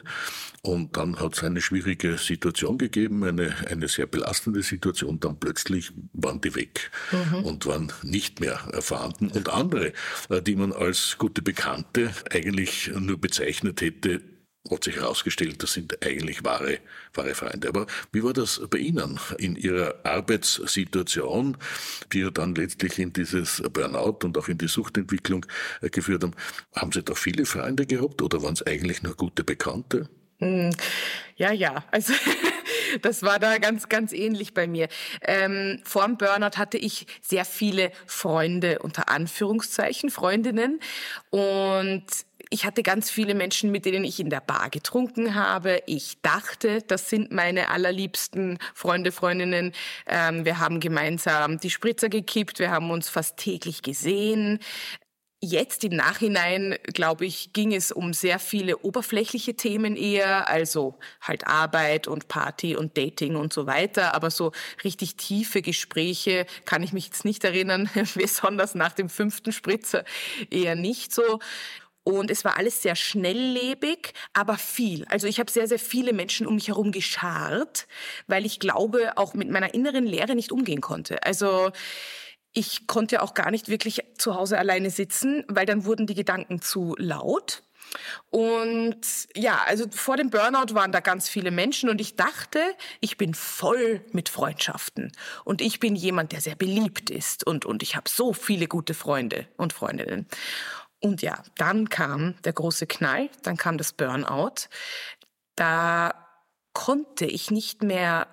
Und 0.62 0.98
dann 0.98 1.20
hat 1.20 1.36
es 1.38 1.44
eine 1.44 1.62
schwierige 1.62 2.18
Situation 2.18 2.80
gegeben, 2.80 3.24
eine, 3.24 3.54
eine 3.70 3.88
sehr 3.88 4.08
belastende 4.08 4.64
Situation. 4.64 5.20
Dann 5.20 5.40
plötzlich 5.40 5.92
waren 6.14 6.42
die 6.42 6.56
weg 6.56 6.90
mhm. 7.12 7.44
und 7.44 7.66
waren 7.68 7.92
nicht 8.02 8.40
mehr 8.40 8.58
vorhanden. 8.80 9.28
Und 9.30 9.50
andere, 9.50 9.94
äh, 10.30 10.42
die 10.42 10.56
man 10.56 10.74
als 10.74 11.18
gute 11.20 11.42
Bekannte 11.42 12.12
eigentlich 12.32 12.92
nur 12.98 13.20
bezeichnet 13.20 13.82
hätte, 13.82 14.22
hat 14.72 14.84
sich 14.84 14.96
herausgestellt, 14.96 15.62
das 15.62 15.74
sind 15.74 16.04
eigentlich 16.04 16.44
wahre, 16.44 16.80
wahre 17.14 17.36
Freunde. 17.36 17.70
Aber 17.70 17.86
wie 18.12 18.24
war 18.24 18.34
das 18.34 18.62
bei 18.70 18.80
Ihnen 18.80 19.20
in 19.38 19.56
Ihrer 19.56 19.96
Arbeitssituation, 20.04 21.58
die 22.12 22.22
ja 22.22 22.32
dann 22.32 22.56
letztlich 22.56 23.00
in 23.00 23.14
dieses 23.14 23.62
Burnout 23.72 24.20
und 24.24 24.38
auch 24.38 24.48
in 24.48 24.58
die 24.58 24.68
Suchtentwicklung 24.68 25.46
äh, 25.82 25.90
geführt 25.90 26.24
haben? 26.24 26.36
Haben 26.76 26.92
Sie 26.92 27.04
da 27.04 27.14
viele 27.16 27.46
Freunde 27.46 27.86
gehabt 27.86 28.22
oder 28.22 28.42
waren 28.42 28.54
es 28.54 28.66
eigentlich 28.66 29.04
nur 29.04 29.16
gute 29.16 29.44
Bekannte? 29.44 30.10
Hm, 30.40 30.72
ja, 31.38 31.54
ja, 31.54 31.86
also 31.92 32.14
das 33.02 33.24
war 33.24 33.40
da 33.40 33.58
ganz, 33.58 33.88
ganz 33.88 34.12
ähnlich 34.12 34.54
bei 34.54 34.68
mir. 34.68 34.90
Ähm, 35.22 35.82
vor 35.86 36.08
Burnout 36.10 36.58
hatte 36.58 36.78
ich 36.78 37.08
sehr 37.22 37.46
viele 37.46 37.92
Freunde, 38.06 38.80
unter 38.80 39.10
Anführungszeichen, 39.10 40.10
Freundinnen. 40.10 40.80
Und 41.30 42.06
ich 42.50 42.66
hatte 42.66 42.84
ganz 42.84 43.10
viele 43.10 43.34
Menschen, 43.36 43.72
mit 43.72 43.86
denen 43.86 44.04
ich 44.04 44.20
in 44.20 44.30
der 44.30 44.40
Bar 44.40 44.70
getrunken 44.70 45.36
habe. 45.36 45.82
Ich 45.86 46.22
dachte, 46.22 46.82
das 46.82 47.10
sind 47.10 47.32
meine 47.32 47.70
allerliebsten 47.70 48.60
Freunde, 48.74 49.12
Freundinnen. 49.12 49.74
Ähm, 50.06 50.46
wir 50.46 50.60
haben 50.60 50.80
gemeinsam 50.80 51.60
die 51.60 51.70
Spritzer 51.70 52.10
gekippt, 52.10 52.60
wir 52.60 52.72
haben 52.72 52.92
uns 52.92 53.10
fast 53.10 53.38
täglich 53.38 53.82
gesehen. 53.82 54.60
Jetzt 55.42 55.84
im 55.84 55.96
Nachhinein, 55.96 56.76
glaube 56.86 57.26
ich, 57.26 57.54
ging 57.54 57.74
es 57.74 57.92
um 57.92 58.14
sehr 58.14 58.40
viele 58.40 58.80
oberflächliche 58.80 59.56
Themen 59.56 59.96
eher, 59.96 60.50
also 60.50 60.98
halt 61.22 61.46
Arbeit 61.46 62.08
und 62.08 62.28
Party 62.28 62.76
und 62.76 62.98
Dating 62.98 63.36
und 63.36 63.54
so 63.54 63.68
weiter. 63.68 64.16
Aber 64.16 64.32
so 64.32 64.54
richtig 64.84 65.18
tiefe 65.18 65.62
Gespräche 65.62 66.48
kann 66.66 66.82
ich 66.82 66.94
mich 66.94 67.06
jetzt 67.08 67.26
nicht 67.26 67.44
erinnern, 67.44 67.90
besonders 68.16 68.74
nach 68.74 68.94
dem 68.94 69.10
fünften 69.10 69.52
Spritzer 69.52 70.04
eher 70.50 70.76
nicht 70.76 71.14
so. 71.14 71.40
Und 72.06 72.30
es 72.30 72.46
war 72.46 72.56
alles 72.58 72.84
sehr 72.84 72.96
schnelllebig, 72.96 74.14
aber 74.34 74.58
viel. 74.60 75.06
Also 75.10 75.26
ich 75.26 75.40
habe 75.40 75.50
sehr, 75.50 75.68
sehr 75.68 75.80
viele 75.80 76.14
Menschen 76.14 76.46
um 76.46 76.54
mich 76.54 76.68
herum 76.68 76.92
geschart, 76.92 77.88
weil 78.28 78.46
ich 78.46 78.60
glaube, 78.60 79.18
auch 79.18 79.34
mit 79.34 79.50
meiner 79.50 79.74
inneren 79.74 80.06
Lehre 80.06 80.36
nicht 80.36 80.52
umgehen 80.52 80.82
konnte. 80.82 81.24
Also 81.24 81.72
ich 82.54 82.86
konnte 82.86 83.24
auch 83.24 83.34
gar 83.34 83.50
nicht 83.50 83.70
wirklich 83.70 84.04
zu 84.20 84.36
Hause 84.36 84.60
alleine 84.60 84.92
sitzen, 84.92 85.44
weil 85.48 85.66
dann 85.66 85.84
wurden 85.84 86.06
die 86.06 86.14
Gedanken 86.14 86.62
zu 86.62 86.96
laut. 87.00 87.64
Und 88.30 89.02
ja, 89.36 89.64
also 89.66 89.86
vor 89.90 90.16
dem 90.18 90.30
Burnout 90.30 90.76
waren 90.76 90.92
da 90.92 91.00
ganz 91.00 91.28
viele 91.28 91.50
Menschen 91.50 91.90
und 91.90 92.00
ich 92.02 92.16
dachte, 92.16 92.60
ich 93.00 93.18
bin 93.18 93.34
voll 93.34 94.02
mit 94.12 94.30
Freundschaften 94.30 95.12
und 95.44 95.62
ich 95.62 95.80
bin 95.80 95.96
jemand, 95.96 96.32
der 96.32 96.42
sehr 96.42 96.56
beliebt 96.56 97.10
ist 97.10 97.46
und, 97.48 97.66
und 97.66 97.82
ich 97.84 97.96
habe 97.96 98.10
so 98.10 98.34
viele 98.34 98.68
gute 98.68 98.94
Freunde 98.94 99.48
und 99.58 99.74
Freundinnen. 99.74 100.28
Und 101.02 101.22
ja, 101.22 101.44
dann 101.58 101.90
kam 101.90 102.36
der 102.44 102.54
große 102.54 102.88
Knall, 102.88 103.30
dann 103.44 103.58
kam 103.58 103.78
das 103.78 103.94
Burnout. 103.94 104.70
Da 105.56 106.14
konnte 106.74 107.26
ich 107.26 107.52
nicht 107.52 107.84
mehr 107.84 108.28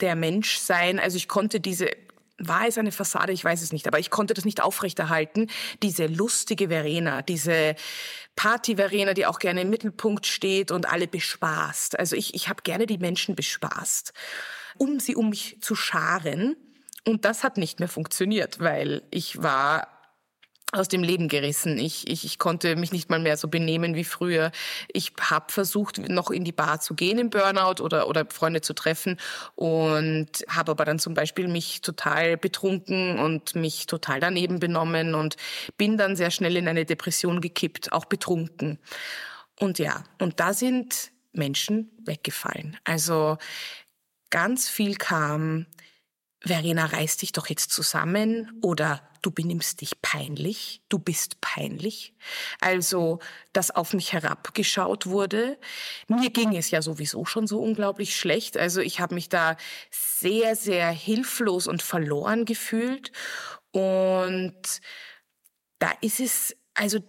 der 0.00 0.16
Mensch 0.16 0.58
sein, 0.58 0.98
also 0.98 1.16
ich 1.16 1.28
konnte 1.28 1.60
diese 1.60 1.90
war 2.38 2.66
es 2.66 2.76
eine 2.76 2.92
Fassade? 2.92 3.32
Ich 3.32 3.44
weiß 3.44 3.62
es 3.62 3.72
nicht, 3.72 3.86
aber 3.86 3.98
ich 3.98 4.10
konnte 4.10 4.34
das 4.34 4.44
nicht 4.44 4.62
aufrechterhalten. 4.62 5.48
Diese 5.82 6.06
lustige 6.06 6.68
Verena, 6.68 7.22
diese 7.22 7.76
Party-Verena, 8.36 9.14
die 9.14 9.26
auch 9.26 9.38
gerne 9.38 9.62
im 9.62 9.70
Mittelpunkt 9.70 10.26
steht 10.26 10.70
und 10.70 10.86
alle 10.86 11.08
bespaßt. 11.08 11.98
Also 11.98 12.14
ich, 12.14 12.34
ich 12.34 12.48
habe 12.48 12.62
gerne 12.62 12.86
die 12.86 12.98
Menschen 12.98 13.34
bespaßt, 13.34 14.12
um 14.76 15.00
sie 15.00 15.16
um 15.16 15.30
mich 15.30 15.58
zu 15.62 15.74
scharen. 15.74 16.56
Und 17.06 17.24
das 17.24 17.42
hat 17.42 17.56
nicht 17.56 17.80
mehr 17.80 17.88
funktioniert, 17.88 18.60
weil 18.60 19.02
ich 19.10 19.42
war 19.42 19.95
aus 20.76 20.88
dem 20.88 21.02
Leben 21.02 21.28
gerissen. 21.28 21.78
Ich, 21.78 22.08
ich, 22.08 22.24
ich 22.24 22.38
konnte 22.38 22.76
mich 22.76 22.92
nicht 22.92 23.10
mal 23.10 23.18
mehr 23.18 23.36
so 23.36 23.48
benehmen 23.48 23.94
wie 23.94 24.04
früher. 24.04 24.52
Ich 24.92 25.12
habe 25.20 25.52
versucht, 25.52 25.98
noch 26.08 26.30
in 26.30 26.44
die 26.44 26.52
Bar 26.52 26.80
zu 26.80 26.94
gehen 26.94 27.18
im 27.18 27.30
Burnout 27.30 27.82
oder, 27.82 28.08
oder 28.08 28.26
Freunde 28.28 28.60
zu 28.60 28.74
treffen 28.74 29.18
und 29.54 30.28
habe 30.48 30.72
aber 30.72 30.84
dann 30.84 30.98
zum 30.98 31.14
Beispiel 31.14 31.48
mich 31.48 31.80
total 31.80 32.36
betrunken 32.36 33.18
und 33.18 33.54
mich 33.54 33.86
total 33.86 34.20
daneben 34.20 34.58
benommen 34.58 35.14
und 35.14 35.36
bin 35.76 35.96
dann 35.96 36.16
sehr 36.16 36.30
schnell 36.30 36.56
in 36.56 36.68
eine 36.68 36.84
Depression 36.84 37.40
gekippt, 37.40 37.92
auch 37.92 38.04
betrunken. 38.04 38.78
Und 39.58 39.78
ja, 39.78 40.04
und 40.20 40.40
da 40.40 40.52
sind 40.52 41.12
Menschen 41.32 41.90
weggefallen. 42.04 42.76
Also 42.84 43.38
ganz 44.30 44.68
viel 44.68 44.96
kam, 44.96 45.66
Verena, 46.46 46.86
reiß 46.86 47.16
dich 47.16 47.32
doch 47.32 47.48
jetzt 47.48 47.72
zusammen 47.72 48.58
oder 48.62 49.02
du 49.22 49.32
benimmst 49.32 49.80
dich 49.80 50.00
peinlich, 50.00 50.80
du 50.88 51.00
bist 51.00 51.40
peinlich. 51.40 52.14
Also, 52.60 53.18
dass 53.52 53.72
auf 53.72 53.92
mich 53.94 54.12
herabgeschaut 54.12 55.06
wurde. 55.06 55.58
Mir 56.06 56.30
ging 56.30 56.56
es 56.56 56.70
ja 56.70 56.82
sowieso 56.82 57.24
schon 57.24 57.48
so 57.48 57.60
unglaublich 57.60 58.14
schlecht. 58.16 58.56
Also 58.56 58.80
ich 58.80 59.00
habe 59.00 59.16
mich 59.16 59.28
da 59.28 59.56
sehr, 59.90 60.54
sehr 60.54 60.88
hilflos 60.90 61.66
und 61.66 61.82
verloren 61.82 62.44
gefühlt. 62.44 63.10
Und 63.72 64.80
da 65.80 65.90
ist 66.00 66.20
es, 66.20 66.56
also 66.74 67.00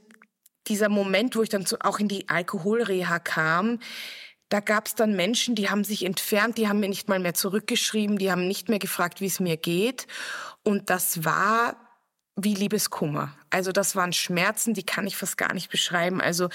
dieser 0.68 0.90
Moment, 0.90 1.36
wo 1.36 1.44
ich 1.44 1.50
dann 1.50 1.66
auch 1.82 2.00
in 2.00 2.08
die 2.08 2.28
Alkoholreha 2.28 3.20
kam, 3.20 3.80
da 4.50 4.60
gab 4.60 4.88
es 4.88 4.96
dann 4.96 5.16
Menschen, 5.16 5.56
die 5.56 5.70
haben 5.70 5.84
sich 5.84 6.06
entfernt, 6.06 6.58
die 6.58 6.68
haben 6.68 6.80
mir 6.80 6.90
nicht 6.90 7.10
mal 7.10 7.20
mehr 7.20 7.34
zurückgeschrieben, 7.34 8.18
die 8.18 8.32
haben 8.32 8.48
nicht 8.48 8.70
mehr 8.70 8.80
gefragt, 8.80 9.20
wie 9.22 9.26
es 9.26 9.40
mir 9.40 9.58
geht. 9.58 10.08
Und 10.64 10.90
das 10.90 11.26
war 11.26 11.76
wie 12.38 12.54
Liebeskummer. 12.54 13.36
Also 13.50 13.72
das 13.72 13.96
waren 13.96 14.14
Schmerzen, 14.14 14.76
die 14.76 14.84
kann 14.84 15.08
ich 15.08 15.18
fast 15.18 15.38
gar 15.38 15.54
nicht 15.54 15.72
beschreiben. 15.72 16.22
Also 16.22 16.50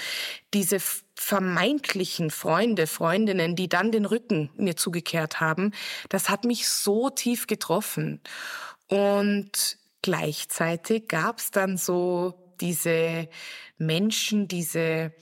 diese 0.55 0.79
vermeintlichen 1.17 2.31
Freunde, 2.31 2.87
Freundinnen, 2.87 3.57
die 3.57 3.69
dann 3.69 3.91
den 3.91 4.05
Rücken 4.05 4.51
mir 4.57 4.77
zugekehrt 4.77 5.41
haben, 5.41 5.73
das 6.09 6.29
hat 6.29 6.45
mich 6.45 6.69
so 6.69 7.11
tief 7.11 7.49
getroffen. 7.49 8.21
Und 8.87 9.77
gleichzeitig 10.03 11.09
gab 11.09 11.39
es 11.39 11.51
dann 11.51 11.77
so 11.77 12.35
diese 12.61 13.29
Menschen, 13.77 14.47
diese 14.47 15.13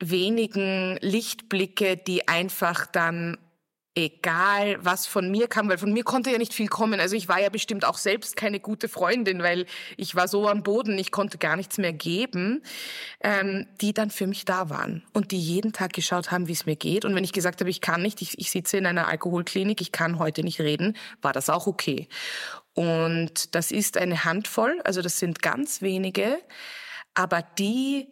wenigen 0.00 0.98
Lichtblicke, 1.00 1.96
die 1.96 2.28
einfach 2.28 2.86
dann 2.86 3.36
egal 3.98 4.78
was 4.80 5.06
von 5.06 5.30
mir 5.30 5.48
kam, 5.48 5.68
weil 5.68 5.78
von 5.78 5.92
mir 5.92 6.04
konnte 6.04 6.30
ja 6.30 6.38
nicht 6.38 6.54
viel 6.54 6.68
kommen. 6.68 7.00
Also 7.00 7.16
ich 7.16 7.28
war 7.28 7.40
ja 7.40 7.48
bestimmt 7.48 7.84
auch 7.84 7.98
selbst 7.98 8.36
keine 8.36 8.60
gute 8.60 8.88
Freundin, 8.88 9.42
weil 9.42 9.66
ich 9.96 10.14
war 10.14 10.28
so 10.28 10.48
am 10.48 10.62
Boden, 10.62 10.96
ich 10.98 11.10
konnte 11.10 11.36
gar 11.36 11.56
nichts 11.56 11.78
mehr 11.78 11.92
geben, 11.92 12.62
ähm, 13.20 13.66
die 13.80 13.92
dann 13.92 14.10
für 14.10 14.28
mich 14.28 14.44
da 14.44 14.70
waren 14.70 15.02
und 15.12 15.32
die 15.32 15.40
jeden 15.40 15.72
Tag 15.72 15.92
geschaut 15.94 16.30
haben, 16.30 16.46
wie 16.46 16.52
es 16.52 16.64
mir 16.64 16.76
geht. 16.76 17.04
Und 17.04 17.14
wenn 17.14 17.24
ich 17.24 17.32
gesagt 17.32 17.60
habe, 17.60 17.70
ich 17.70 17.80
kann 17.80 18.02
nicht, 18.02 18.22
ich, 18.22 18.38
ich 18.38 18.50
sitze 18.50 18.76
in 18.76 18.86
einer 18.86 19.08
Alkoholklinik, 19.08 19.80
ich 19.80 19.90
kann 19.90 20.20
heute 20.20 20.44
nicht 20.44 20.60
reden, 20.60 20.96
war 21.20 21.32
das 21.32 21.50
auch 21.50 21.66
okay. 21.66 22.08
Und 22.74 23.56
das 23.56 23.72
ist 23.72 23.96
eine 23.96 24.24
Handvoll, 24.24 24.80
also 24.84 25.02
das 25.02 25.18
sind 25.18 25.42
ganz 25.42 25.82
wenige, 25.82 26.38
aber 27.14 27.42
die 27.58 28.06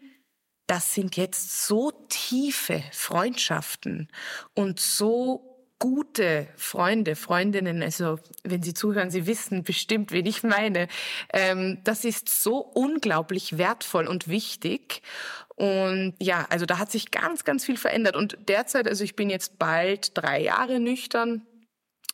das 0.66 0.94
sind 0.94 1.16
jetzt 1.16 1.66
so 1.66 1.92
tiefe 2.08 2.82
Freundschaften 2.92 4.08
und 4.54 4.80
so 4.80 5.56
gute 5.78 6.48
Freunde, 6.56 7.16
Freundinnen, 7.16 7.82
also 7.82 8.18
wenn 8.44 8.62
Sie 8.62 8.74
zuhören, 8.74 9.10
Sie 9.10 9.26
wissen 9.26 9.62
bestimmt, 9.62 10.10
wen 10.10 10.26
ich 10.26 10.42
meine. 10.42 10.88
Ähm, 11.32 11.78
das 11.84 12.04
ist 12.04 12.28
so 12.42 12.58
unglaublich 12.58 13.58
wertvoll 13.58 14.06
und 14.06 14.28
wichtig. 14.28 15.02
Und 15.54 16.14
ja, 16.20 16.46
also 16.50 16.66
da 16.66 16.78
hat 16.78 16.90
sich 16.90 17.10
ganz, 17.10 17.44
ganz 17.44 17.64
viel 17.64 17.76
verändert. 17.76 18.16
Und 18.16 18.38
derzeit, 18.48 18.88
also 18.88 19.04
ich 19.04 19.16
bin 19.16 19.30
jetzt 19.30 19.58
bald 19.58 20.16
drei 20.16 20.42
Jahre 20.42 20.80
nüchtern, 20.80 21.46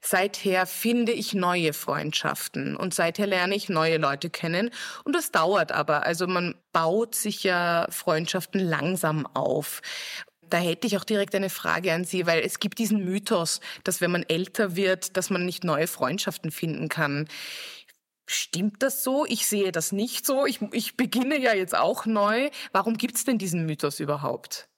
Seither 0.04 0.66
finde 0.66 1.12
ich 1.12 1.32
neue 1.32 1.72
Freundschaften 1.72 2.76
und 2.76 2.92
seither 2.92 3.26
lerne 3.28 3.54
ich 3.54 3.68
neue 3.68 3.98
Leute 3.98 4.30
kennen. 4.30 4.70
Und 5.04 5.14
das 5.14 5.30
dauert 5.30 5.70
aber. 5.70 6.04
Also 6.04 6.26
man 6.26 6.56
baut 6.72 7.14
sich 7.14 7.44
ja 7.44 7.86
Freundschaften 7.88 8.60
langsam 8.60 9.26
auf. 9.28 9.80
Da 10.40 10.58
hätte 10.58 10.88
ich 10.88 10.98
auch 10.98 11.04
direkt 11.04 11.36
eine 11.36 11.50
Frage 11.50 11.92
an 11.92 12.04
Sie, 12.04 12.26
weil 12.26 12.42
es 12.42 12.58
gibt 12.58 12.78
diesen 12.78 13.04
Mythos, 13.04 13.60
dass 13.84 14.00
wenn 14.00 14.10
man 14.10 14.24
älter 14.24 14.74
wird, 14.74 15.16
dass 15.16 15.30
man 15.30 15.46
nicht 15.46 15.62
neue 15.62 15.86
Freundschaften 15.86 16.50
finden 16.50 16.88
kann. 16.88 17.28
Stimmt 18.26 18.82
das 18.82 19.04
so? 19.04 19.24
Ich 19.26 19.46
sehe 19.46 19.70
das 19.70 19.92
nicht 19.92 20.26
so. 20.26 20.46
Ich, 20.46 20.60
ich 20.72 20.96
beginne 20.96 21.40
ja 21.40 21.54
jetzt 21.54 21.76
auch 21.76 22.06
neu. 22.06 22.50
Warum 22.72 22.96
gibt 22.96 23.16
es 23.16 23.24
denn 23.24 23.38
diesen 23.38 23.66
Mythos 23.66 24.00
überhaupt? 24.00 24.68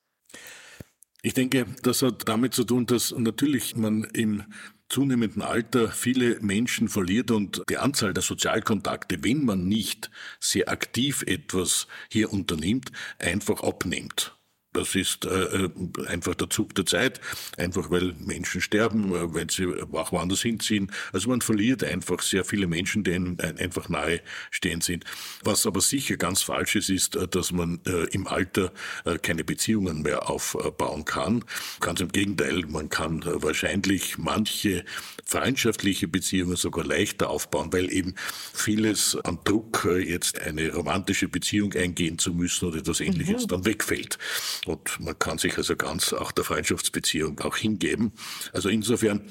Ich 1.22 1.32
denke, 1.32 1.64
das 1.82 2.02
hat 2.02 2.28
damit 2.28 2.52
zu 2.52 2.64
tun, 2.64 2.84
dass 2.84 3.14
natürlich 3.16 3.76
man 3.76 4.04
im 4.12 4.44
zunehmenden 4.88 5.42
Alter 5.42 5.90
viele 5.90 6.40
Menschen 6.40 6.88
verliert 6.88 7.30
und 7.30 7.62
die 7.68 7.78
Anzahl 7.78 8.14
der 8.14 8.22
Sozialkontakte, 8.22 9.22
wenn 9.22 9.44
man 9.44 9.66
nicht 9.66 10.10
sehr 10.40 10.68
aktiv 10.68 11.22
etwas 11.26 11.86
hier 12.10 12.32
unternimmt, 12.32 12.92
einfach 13.18 13.62
abnimmt. 13.62 14.33
Das 14.74 14.94
ist 14.96 15.24
äh, 15.24 15.28
äh, 15.28 15.70
einfach 16.08 16.34
der 16.34 16.50
Zug 16.50 16.74
der 16.74 16.84
Zeit, 16.84 17.20
einfach 17.56 17.90
weil 17.90 18.12
Menschen 18.18 18.60
sterben, 18.60 19.14
äh, 19.14 19.32
wenn 19.32 19.48
sie 19.48 19.68
auch 19.92 20.10
woanders 20.10 20.42
hinziehen. 20.42 20.90
Also 21.12 21.30
man 21.30 21.40
verliert 21.40 21.84
einfach 21.84 22.20
sehr 22.20 22.44
viele 22.44 22.66
Menschen, 22.66 23.04
denen 23.04 23.38
einfach 23.40 23.88
nahe 23.88 24.20
stehen 24.50 24.80
sind. 24.80 25.04
Was 25.44 25.64
aber 25.66 25.80
sicher 25.80 26.16
ganz 26.16 26.42
falsch 26.42 26.74
ist, 26.74 26.90
ist, 26.90 27.14
äh, 27.14 27.28
dass 27.28 27.52
man 27.52 27.80
äh, 27.86 28.06
im 28.10 28.26
Alter 28.26 28.72
äh, 29.04 29.16
keine 29.18 29.44
Beziehungen 29.44 30.02
mehr 30.02 30.28
aufbauen 30.28 31.04
kann. 31.04 31.44
Ganz 31.78 32.00
im 32.00 32.08
Gegenteil, 32.08 32.64
man 32.66 32.88
kann 32.88 33.22
wahrscheinlich 33.24 34.18
manche 34.18 34.84
freundschaftliche 35.24 36.08
Beziehungen 36.08 36.56
sogar 36.56 36.84
leichter 36.84 37.30
aufbauen, 37.30 37.72
weil 37.72 37.92
eben 37.92 38.16
vieles 38.52 39.16
an 39.22 39.38
Druck, 39.44 39.88
jetzt 40.04 40.40
eine 40.40 40.72
romantische 40.72 41.28
Beziehung 41.28 41.72
eingehen 41.74 42.18
zu 42.18 42.32
müssen 42.32 42.66
oder 42.66 42.78
etwas 42.78 42.98
ähnliches, 42.98 43.44
mhm. 43.44 43.48
dann 43.48 43.64
wegfällt. 43.64 44.18
Und 44.66 45.00
man 45.00 45.18
kann 45.18 45.38
sich 45.38 45.56
also 45.58 45.76
ganz 45.76 46.12
auch 46.12 46.32
der 46.32 46.44
Freundschaftsbeziehung 46.44 47.40
auch 47.40 47.56
hingeben. 47.56 48.12
Also 48.52 48.68
insofern 48.68 49.28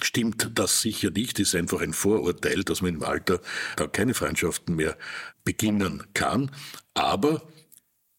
stimmt 0.00 0.50
das 0.54 0.82
sicher 0.82 1.10
nicht. 1.10 1.38
ist 1.38 1.54
einfach 1.54 1.80
ein 1.80 1.92
Vorurteil, 1.92 2.64
dass 2.64 2.82
man 2.82 2.94
im 2.94 3.02
Alter 3.02 3.40
da 3.76 3.86
keine 3.86 4.14
Freundschaften 4.14 4.76
mehr 4.76 4.96
beginnen 5.44 6.04
kann. 6.14 6.50
Aber, 6.94 7.46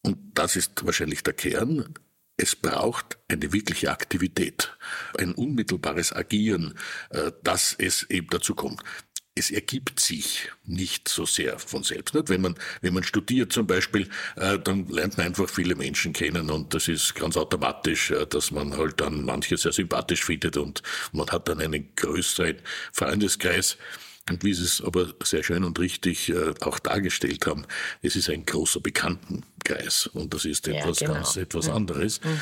und 0.03 0.17
das 0.33 0.55
ist 0.55 0.85
wahrscheinlich 0.85 1.23
der 1.23 1.33
Kern, 1.33 1.93
es 2.39 2.55
braucht 2.55 3.17
eine 3.27 3.51
wirkliche 3.51 3.91
Aktivität, 3.91 4.77
ein 5.17 5.33
unmittelbares 5.33 6.13
Agieren, 6.13 6.75
äh, 7.09 7.31
dass 7.43 7.73
es 7.73 8.03
eben 8.03 8.27
dazu 8.29 8.53
kommt 8.53 8.83
es 9.37 9.51
ergibt 9.51 9.99
sich 9.99 10.49
nicht 10.65 11.07
so 11.07 11.25
sehr 11.25 11.59
von 11.59 11.83
selbst. 11.83 12.15
Nicht? 12.15 12.29
Wenn 12.29 12.41
man, 12.41 12.55
wenn 12.81 12.93
man 12.93 13.03
studiert 13.03 13.53
zum 13.53 13.67
Beispiel, 13.67 14.09
äh, 14.35 14.57
dann 14.59 14.87
lernt 14.87 15.17
man 15.17 15.27
einfach 15.27 15.49
viele 15.49 15.75
Menschen 15.75 16.13
kennen 16.13 16.49
und 16.49 16.73
das 16.73 16.87
ist 16.87 17.15
ganz 17.15 17.37
automatisch, 17.37 18.11
äh, 18.11 18.25
dass 18.25 18.51
man 18.51 18.75
halt 18.75 18.99
dann 18.99 19.23
manche 19.23 19.57
sehr 19.57 19.71
sympathisch 19.71 20.23
findet 20.25 20.57
und 20.57 20.81
man 21.11 21.27
hat 21.27 21.47
dann 21.47 21.61
einen 21.61 21.89
größeren 21.95 22.57
Freundeskreis. 22.91 23.77
Und 24.29 24.43
wie 24.43 24.53
Sie 24.53 24.65
es 24.65 24.81
aber 24.81 25.13
sehr 25.23 25.41
schön 25.41 25.63
und 25.63 25.79
richtig 25.79 26.29
äh, 26.29 26.53
auch 26.61 26.79
dargestellt 26.79 27.45
haben, 27.47 27.65
es 28.01 28.17
ist 28.17 28.29
ein 28.29 28.45
großer 28.45 28.81
Bekannten 28.81 29.43
Bekanntenkreis. 29.67 30.07
Und 30.07 30.33
das 30.33 30.45
ist 30.45 30.67
etwas 30.67 30.99
ja, 30.99 31.07
genau. 31.07 31.19
ganz 31.19 31.35
etwas 31.35 31.67
mhm. 31.67 31.73
anderes. 31.73 32.21
Mhm. 32.23 32.39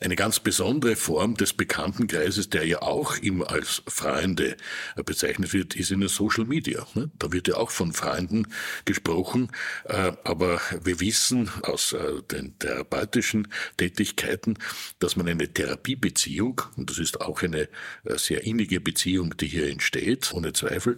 Eine 0.00 0.16
ganz 0.16 0.40
besondere 0.40 0.96
Form 0.96 1.36
des 1.36 1.52
Bekanntenkreises, 1.52 2.50
der 2.50 2.66
ja 2.66 2.82
auch 2.82 3.16
immer 3.18 3.50
als 3.50 3.82
Freunde 3.86 4.56
bezeichnet 5.04 5.52
wird, 5.52 5.74
ist 5.74 5.90
in 5.90 6.00
den 6.00 6.08
Social 6.08 6.44
Media. 6.44 6.86
Ne? 6.94 7.10
Da 7.18 7.32
wird 7.32 7.48
ja 7.48 7.56
auch 7.56 7.70
von 7.70 7.92
Freunden 7.92 8.48
gesprochen. 8.84 9.50
Äh, 9.84 10.12
aber 10.24 10.60
wir 10.82 11.00
wissen 11.00 11.50
aus 11.62 11.92
äh, 11.92 12.22
den 12.30 12.58
therapeutischen 12.58 13.48
Tätigkeiten, 13.76 14.58
dass 14.98 15.16
man 15.16 15.28
eine 15.28 15.52
Therapiebeziehung, 15.52 16.62
und 16.76 16.90
das 16.90 16.98
ist 16.98 17.20
auch 17.20 17.42
eine 17.42 17.68
äh, 18.04 18.16
sehr 18.16 18.44
innige 18.44 18.80
Beziehung, 18.80 19.36
die 19.36 19.46
hier 19.46 19.68
entsteht, 19.68 20.32
ohne 20.32 20.52
Zweifel, 20.52 20.96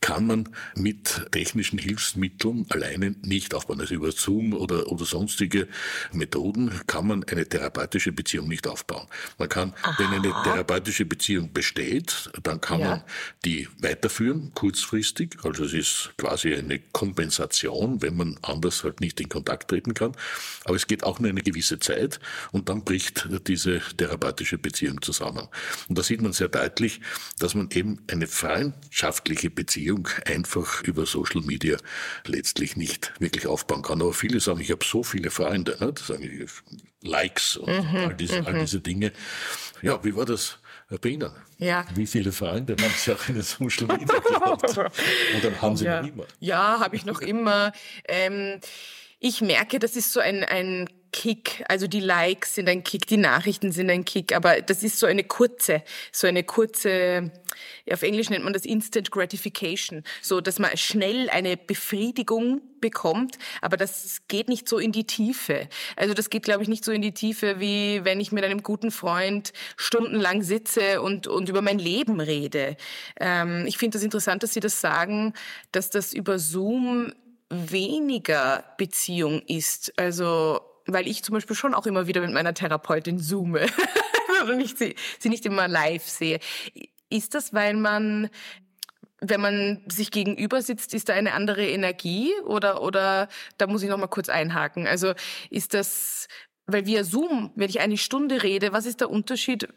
kann 0.00 0.26
man 0.26 0.48
mit 0.76 1.26
technischen 1.32 1.78
Hilfsmitteln 1.78 2.66
alleine 2.68 3.14
nicht 3.22 3.54
aufbauen. 3.54 3.80
Also 3.80 3.94
über 3.94 4.12
Zoom 4.12 4.52
oder, 4.52 4.90
oder 4.92 5.04
sonstige 5.04 5.68
Methoden 6.12 6.80
kann 6.86 7.06
man 7.06 7.24
eine 7.24 7.48
therapeutische 7.48 8.12
Beziehung 8.12 8.48
nicht 8.48 8.66
aufbauen. 8.66 9.06
Man 9.38 9.48
kann, 9.48 9.72
Aha. 9.82 9.94
wenn 9.98 10.08
eine 10.08 10.32
therapeutische 10.44 11.04
Beziehung 11.04 11.52
besteht, 11.52 12.30
dann 12.42 12.60
kann 12.60 12.80
ja. 12.80 12.88
man 12.88 13.02
die 13.44 13.68
weiterführen, 13.78 14.52
kurzfristig. 14.54 15.36
Also 15.42 15.64
es 15.64 15.72
ist 15.72 16.10
quasi 16.18 16.54
eine 16.54 16.78
Kompensation, 16.92 18.02
wenn 18.02 18.16
man 18.16 18.38
anders 18.42 18.84
halt 18.84 19.00
nicht 19.00 19.20
in 19.20 19.28
Kontakt 19.28 19.68
treten 19.68 19.94
kann. 19.94 20.12
Aber 20.64 20.76
es 20.76 20.86
geht 20.86 21.04
auch 21.04 21.18
nur 21.18 21.30
eine 21.30 21.42
gewisse 21.42 21.78
Zeit 21.78 22.20
und 22.52 22.68
dann 22.68 22.84
bricht 22.84 23.28
diese 23.46 23.80
therapeutische 23.96 24.58
Beziehung 24.58 25.00
zusammen. 25.02 25.48
Und 25.88 25.98
da 25.98 26.02
sieht 26.02 26.22
man 26.22 26.32
sehr 26.32 26.48
deutlich, 26.48 27.00
dass 27.38 27.54
man 27.54 27.68
eben 27.72 27.98
eine 28.10 28.26
freundschaftliche 28.26 29.50
Beziehung 29.50 30.08
einfach 30.26 30.82
über 30.82 31.06
Social 31.06 31.42
Media 31.42 31.76
letztlich 32.26 32.76
nicht 32.76 33.12
wirklich 33.18 33.46
aufbauen 33.46 33.82
kann. 33.82 34.02
Aber 34.02 34.12
viele 34.12 34.40
sagen, 34.40 34.60
ich 34.60 34.70
habe 34.72 34.84
so 34.84 35.02
viele 35.02 35.30
Freunde, 35.30 35.76
ne? 35.80 35.92
das 35.92 36.06
sagen 36.06 36.46
Likes 37.02 37.56
und 37.56 37.68
mhm, 37.68 37.96
all, 37.96 38.14
diese, 38.14 38.46
all 38.46 38.54
mhm. 38.54 38.60
diese 38.60 38.80
Dinge. 38.80 39.12
Ja, 39.82 40.02
wie 40.04 40.14
war 40.14 40.24
das? 40.24 40.58
bei 41.00 41.10
Ihnen. 41.10 41.30
Ja. 41.58 41.86
Wie 41.94 42.06
viele 42.06 42.32
Freunde 42.32 42.76
haben 42.80 42.92
Sie 42.96 43.12
auch 43.12 43.28
in 43.28 43.34
den 43.34 43.42
Social 43.42 43.86
Media 43.86 44.18
gehabt? 44.18 44.76
Und 44.76 45.44
dann 45.44 45.62
haben 45.62 45.76
Sie 45.76 45.84
ja. 45.84 46.02
noch 46.02 46.08
immer. 46.08 46.24
Ja, 46.40 46.80
habe 46.80 46.96
ich 46.96 47.04
noch 47.04 47.20
immer. 47.20 47.72
Ähm, 48.06 48.60
ich 49.18 49.40
merke, 49.40 49.78
das 49.78 49.96
ist 49.96 50.12
so 50.12 50.20
ein, 50.20 50.44
ein 50.44 50.88
Kick. 51.12 51.62
Also 51.68 51.86
die 51.86 52.00
Likes 52.00 52.54
sind 52.54 52.68
ein 52.68 52.82
Kick, 52.82 53.06
die 53.06 53.18
Nachrichten 53.18 53.70
sind 53.70 53.90
ein 53.90 54.04
Kick, 54.04 54.34
aber 54.34 54.62
das 54.62 54.82
ist 54.82 54.98
so 54.98 55.06
eine 55.06 55.24
kurze, 55.24 55.82
so 56.10 56.26
eine 56.26 56.42
kurze, 56.42 57.30
auf 57.90 58.02
Englisch 58.02 58.30
nennt 58.30 58.44
man 58.44 58.54
das 58.54 58.64
Instant 58.64 59.10
Gratification, 59.10 60.02
so 60.22 60.40
dass 60.40 60.58
man 60.58 60.76
schnell 60.76 61.28
eine 61.28 61.56
Befriedigung 61.56 62.62
bekommt, 62.80 63.38
aber 63.60 63.76
das 63.76 64.22
geht 64.26 64.48
nicht 64.48 64.68
so 64.68 64.78
in 64.78 64.90
die 64.90 65.04
Tiefe. 65.04 65.68
Also 65.96 66.14
das 66.14 66.30
geht, 66.30 66.42
glaube 66.42 66.62
ich, 66.62 66.68
nicht 66.68 66.84
so 66.84 66.92
in 66.92 67.02
die 67.02 67.12
Tiefe, 67.12 67.60
wie 67.60 68.04
wenn 68.04 68.18
ich 68.18 68.32
mit 68.32 68.42
einem 68.42 68.62
guten 68.62 68.90
Freund 68.90 69.52
stundenlang 69.76 70.42
sitze 70.42 71.02
und, 71.02 71.28
und 71.28 71.48
über 71.48 71.62
mein 71.62 71.78
Leben 71.78 72.20
rede. 72.20 72.76
Ähm, 73.20 73.66
ich 73.66 73.78
finde 73.78 73.96
das 73.96 74.02
interessant, 74.02 74.42
dass 74.42 74.54
Sie 74.54 74.60
das 74.60 74.80
sagen, 74.80 75.34
dass 75.70 75.90
das 75.90 76.12
über 76.12 76.38
Zoom 76.38 77.12
weniger 77.50 78.64
Beziehung 78.78 79.42
ist. 79.46 79.92
Also 79.98 80.60
weil 80.86 81.06
ich 81.06 81.22
zum 81.22 81.34
Beispiel 81.34 81.56
schon 81.56 81.74
auch 81.74 81.86
immer 81.86 82.06
wieder 82.06 82.20
mit 82.20 82.32
meiner 82.32 82.54
Therapeutin 82.54 83.18
zoome 83.18 83.66
und 84.48 84.60
ich 84.60 84.74
sie, 84.76 84.94
sie 85.18 85.28
nicht 85.28 85.46
immer 85.46 85.68
live 85.68 86.08
sehe. 86.08 86.40
Ist 87.10 87.34
das, 87.34 87.52
weil 87.52 87.74
man 87.74 88.30
wenn 89.24 89.40
man 89.40 89.82
sich 89.86 90.10
gegenüber 90.10 90.62
sitzt, 90.62 90.94
ist 90.94 91.08
da 91.08 91.12
eine 91.12 91.34
andere 91.34 91.64
Energie 91.64 92.32
oder 92.44 92.82
oder 92.82 93.28
da 93.56 93.68
muss 93.68 93.84
ich 93.84 93.88
noch 93.88 93.98
mal 93.98 94.08
kurz 94.08 94.28
einhaken. 94.28 94.88
Also 94.88 95.14
ist 95.48 95.74
das 95.74 96.26
weil 96.66 96.86
via 96.86 97.04
Zoom, 97.04 97.52
wenn 97.54 97.68
ich 97.68 97.80
eine 97.80 97.96
Stunde 97.96 98.42
rede, 98.42 98.72
was 98.72 98.86
ist 98.86 99.00
der 99.00 99.10
Unterschied 99.10 99.68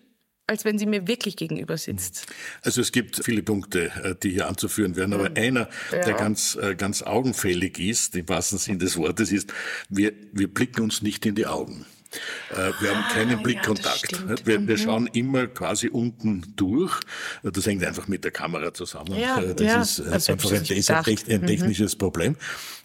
als 0.48 0.66
wenn 0.66 0.78
sie 0.78 0.86
mir 0.86 1.08
wirklich 1.08 1.36
gegenüber 1.36 1.78
sitzt. 1.78 2.28
Also 2.62 2.82
es 2.82 2.92
gibt 2.92 3.24
viele 3.24 3.42
Punkte, 3.42 3.92
äh, 4.04 4.16
die 4.22 4.32
hier 4.32 4.48
anzuführen 4.48 4.96
werden, 4.96 5.14
aber 5.14 5.30
mhm. 5.30 5.38
einer, 5.38 5.70
ja. 5.92 6.00
der 6.00 6.14
ganz, 6.14 6.56
äh, 6.56 6.76
ganz 6.76 7.02
augenfällig 7.02 7.80
ist, 7.80 8.16
im 8.16 8.30
wahrsten 8.30 8.60
Sinn 8.60 8.80
des 8.80 8.98
Wortes, 8.98 9.32
ist, 9.32 9.54
wir, 9.90 10.14
wir 10.32 10.54
blicken 10.54 10.82
uns 10.82 11.02
nicht 11.02 11.26
in 11.26 11.36
die 11.36 11.48
Augen. 11.48 11.86
Äh, 12.52 12.72
wir 12.80 12.96
haben 12.96 13.12
keinen 13.12 13.40
ah, 13.40 13.42
Blickkontakt. 13.42 14.12
Ja, 14.12 14.46
wir, 14.46 14.68
wir, 14.68 14.78
mhm. 14.78 14.78
schauen 14.78 15.08
immer 15.08 15.48
quasi 15.48 15.88
unten 15.88 16.54
durch. 16.56 17.00
Das 17.44 17.66
hängt 17.66 17.84
einfach 17.84 18.08
mit 18.08 18.24
der 18.24 18.32
Kamera 18.32 18.74
zusammen. 18.74 19.16
Ja, 19.16 19.42
das 19.42 19.66
ja, 19.66 19.82
ist 19.82 20.00
das 20.00 20.30
einfach 20.30 20.52
ein, 20.52 20.60
ein, 20.60 21.48
technisches 21.48 21.96
mhm. 21.96 22.00
Problem. 22.00 22.36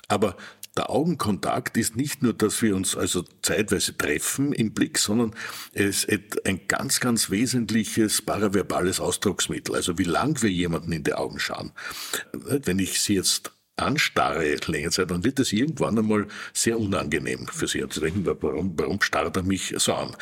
Aber 0.09 0.37
der 0.77 0.91
Augenkontakt 0.91 1.77
ist 1.77 1.97
nicht 1.97 2.23
nur, 2.23 2.33
dass 2.33 2.63
wir 2.63 2.77
uns 2.77 2.97
also 2.97 3.25
zeitweise 3.43 3.97
treffen 3.97 4.53
im 4.53 4.73
Blick, 4.73 4.99
sondern 4.99 5.35
es 5.73 6.05
ist 6.05 6.47
ein 6.47 6.67
ganz, 6.69 7.01
ganz 7.01 7.31
wesentliches 7.31 8.23
paraverbales 8.23 9.01
Ausdrucksmittel. 9.01 9.75
Also 9.75 9.99
wie 9.99 10.05
lang 10.05 10.41
wir 10.43 10.51
jemanden 10.51 10.93
in 10.93 11.03
die 11.03 11.15
Augen 11.15 11.41
schauen. 11.41 11.73
Wenn 12.33 12.79
ich 12.79 13.01
Sie 13.01 13.15
jetzt 13.15 13.53
anstarre 13.83 14.57
längere 14.67 14.91
Zeit, 14.91 15.11
dann 15.11 15.25
wird 15.25 15.39
es 15.39 15.53
irgendwann 15.53 15.99
einmal 15.99 16.27
sehr 16.53 16.79
unangenehm 16.79 17.47
für 17.49 17.67
sie. 17.67 17.85
Sie 17.91 18.01
denken, 18.01 18.25
warum, 18.25 18.75
warum 18.77 19.01
starrt 19.01 19.37
er 19.37 19.43
mich 19.43 19.75
so 19.79 19.95
an? 19.95 20.17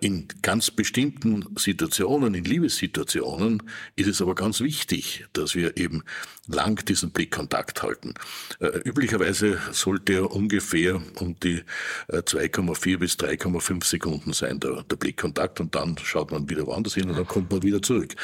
In 0.00 0.28
ganz 0.42 0.70
bestimmten 0.70 1.44
Situationen, 1.56 2.34
in 2.34 2.44
Liebessituationen, 2.44 3.62
ist 3.96 4.08
es 4.08 4.22
aber 4.22 4.34
ganz 4.34 4.60
wichtig, 4.60 5.26
dass 5.32 5.54
wir 5.54 5.76
eben 5.76 6.02
lang 6.46 6.84
diesen 6.84 7.10
Blickkontakt 7.10 7.82
halten. 7.82 8.14
Äh, 8.60 8.78
üblicherweise 8.84 9.58
sollte 9.72 10.14
er 10.14 10.30
ungefähr 10.32 11.00
um 11.20 11.38
die 11.40 11.62
2,4 12.08 12.94
äh, 12.94 12.96
bis 12.96 13.14
3,5 13.14 13.84
Sekunden 13.84 14.32
sein, 14.32 14.58
der, 14.60 14.82
der 14.82 14.96
Blickkontakt, 14.96 15.60
und 15.60 15.74
dann 15.74 15.96
schaut 16.02 16.30
man 16.30 16.48
wieder 16.48 16.66
woanders 16.66 16.94
hin 16.94 17.10
und 17.10 17.16
dann 17.16 17.26
kommt 17.26 17.50
man 17.50 17.62
wieder 17.62 17.82
zurück. 17.82 18.14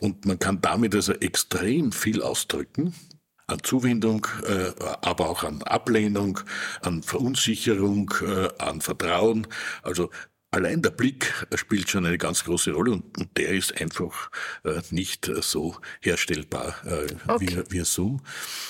Und 0.00 0.24
man 0.26 0.38
kann 0.38 0.60
damit 0.60 0.94
also 0.94 1.12
extrem 1.14 1.92
viel 1.92 2.22
ausdrücken, 2.22 2.94
an 3.52 3.62
Zuwendung, 3.62 4.26
äh, 4.46 4.72
aber 5.02 5.28
auch 5.28 5.44
an 5.44 5.62
Ablehnung, 5.62 6.40
an 6.80 7.02
Verunsicherung, 7.02 8.12
äh, 8.22 8.48
an 8.58 8.80
Vertrauen. 8.80 9.46
Also 9.82 10.10
Allein 10.54 10.82
der 10.82 10.90
Blick 10.90 11.32
spielt 11.54 11.88
schon 11.88 12.04
eine 12.04 12.18
ganz 12.18 12.44
große 12.44 12.72
Rolle 12.72 12.92
und, 12.92 13.16
und 13.16 13.38
der 13.38 13.48
ist 13.48 13.80
einfach 13.80 14.30
äh, 14.64 14.82
nicht 14.90 15.30
so 15.40 15.76
herstellbar 16.02 16.76
äh, 16.84 17.06
okay. 17.26 17.64
wie, 17.70 17.78
wie 17.78 17.84
Zoom. 17.84 18.20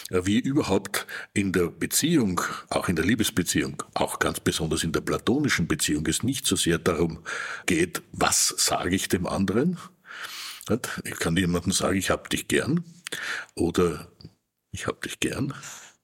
Wie 0.09 0.38
überhaupt 0.38 1.09
in 1.35 1.53
der 1.53 1.71
Beziehung, 1.71 2.40
auch 2.71 2.88
in 2.88 2.95
der 2.95 3.05
Liebesbeziehung, 3.05 3.83
auch 3.95 4.21
ganz 4.21 4.38
besonders 4.38 4.85
in 4.85 4.92
der 4.92 5.01
platonischen 5.01 5.66
Beziehung, 5.66 6.07
es 6.07 6.23
nicht 6.23 6.47
so 6.47 6.55
sehr 6.55 6.79
darum 6.79 7.18
geht, 7.66 8.01
was 8.12 8.55
sage 8.59 8.95
ich 8.95 9.09
dem 9.09 9.27
anderen. 9.27 9.77
Ich 11.03 11.18
kann 11.18 11.37
jemandem 11.37 11.73
sagen, 11.73 11.99
ich 11.99 12.11
hab 12.11 12.31
dich 12.31 12.47
gern 12.47 12.85
oder 13.57 14.07
ich 14.73 14.87
hab 14.87 15.01
dich 15.03 15.21
gern 15.21 15.55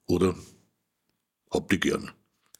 oder 0.05 0.35
hab 1.51 1.67
dich 1.69 1.81
gern. 1.81 2.11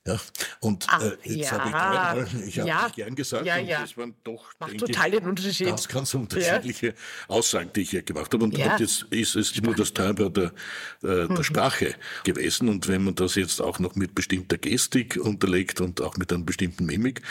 Ja, 0.08 0.18
und 0.62 0.86
Ach, 0.90 1.04
äh, 1.04 1.18
jetzt 1.24 1.52
ja. 1.52 1.60
habe 1.60 1.66
ich 1.66 1.76
dreimal, 1.76 2.28
ich 2.48 2.60
habe 2.60 2.70
ja. 2.70 2.86
dich 2.88 2.96
gern 2.96 3.16
gesagt 3.16 3.46
ja, 3.46 3.58
ja. 3.58 3.80
und 3.80 3.86
es 3.86 3.98
waren 3.98 4.16
doch 4.24 4.54
Macht 4.58 4.78
total 4.78 5.12
den 5.12 5.28
Unterschied. 5.28 5.68
ganz, 5.68 5.88
ganz 5.88 6.14
unterschiedliche. 6.16 6.96
Aussagen, 7.28 7.70
die 7.76 7.82
ich 7.82 7.92
hier 7.92 8.02
gemacht 8.02 8.34
habe. 8.34 8.46
Und, 8.46 8.58
jetzt 8.58 9.06
ist 9.10 9.36
es 9.36 9.62
nur 9.62 9.76
das 9.76 9.94
Teilbar 9.94 10.30
der, 10.30 10.46
äh, 11.04 11.28
der 11.28 11.30
mhm. 11.30 11.44
Sprache 11.44 11.96
gewesen. 12.24 12.70
Und 12.70 12.88
wenn 12.88 13.04
man 13.04 13.16
das 13.16 13.36
jetzt 13.36 13.62
auch 13.62 13.78
noch 13.80 13.96
mit 13.96 14.16
bestimmter 14.16 14.58
Gestik 14.58 15.20
unterlegt 15.22 15.82
und 15.82 16.02
auch 16.02 16.18
mit 16.18 16.32
einer 16.32 16.44
bestimmten 16.44 16.86
Mimik, 16.86 17.22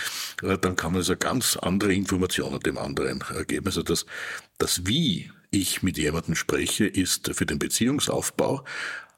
äh, 0.42 0.58
dann 0.58 0.76
kann 0.76 0.92
man 0.92 1.00
also 1.00 1.16
ganz 1.16 1.56
andere 1.56 1.94
Informationen 1.94 2.60
dem 2.60 2.78
anderen 2.78 3.24
geben. 3.46 3.66
Also 3.66 3.82
das, 3.82 4.04
das 4.58 4.86
Wie 4.86 5.30
ich 5.50 5.82
mit 5.82 5.98
jemandem 5.98 6.34
spreche, 6.34 6.86
ist 6.86 7.34
für 7.34 7.46
den 7.46 7.58
Beziehungsaufbau 7.58 8.64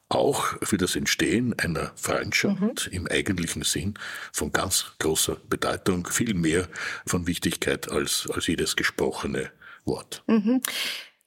auch 0.08 0.56
für 0.62 0.76
das 0.76 0.96
Entstehen 0.96 1.56
einer 1.58 1.92
Freundschaft 1.94 2.60
mhm. 2.60 2.92
im 2.92 3.06
eigentlichen 3.06 3.62
Sinn 3.62 3.94
von 4.32 4.52
ganz 4.52 4.92
großer 4.98 5.36
Bedeutung, 5.48 6.06
viel 6.06 6.34
mehr 6.34 6.68
von 7.06 7.26
Wichtigkeit 7.26 7.90
als, 7.90 8.28
als 8.32 8.48
jedes 8.48 8.74
gesprochene 8.76 9.50
Wort. 9.84 10.22
Mhm. 10.26 10.60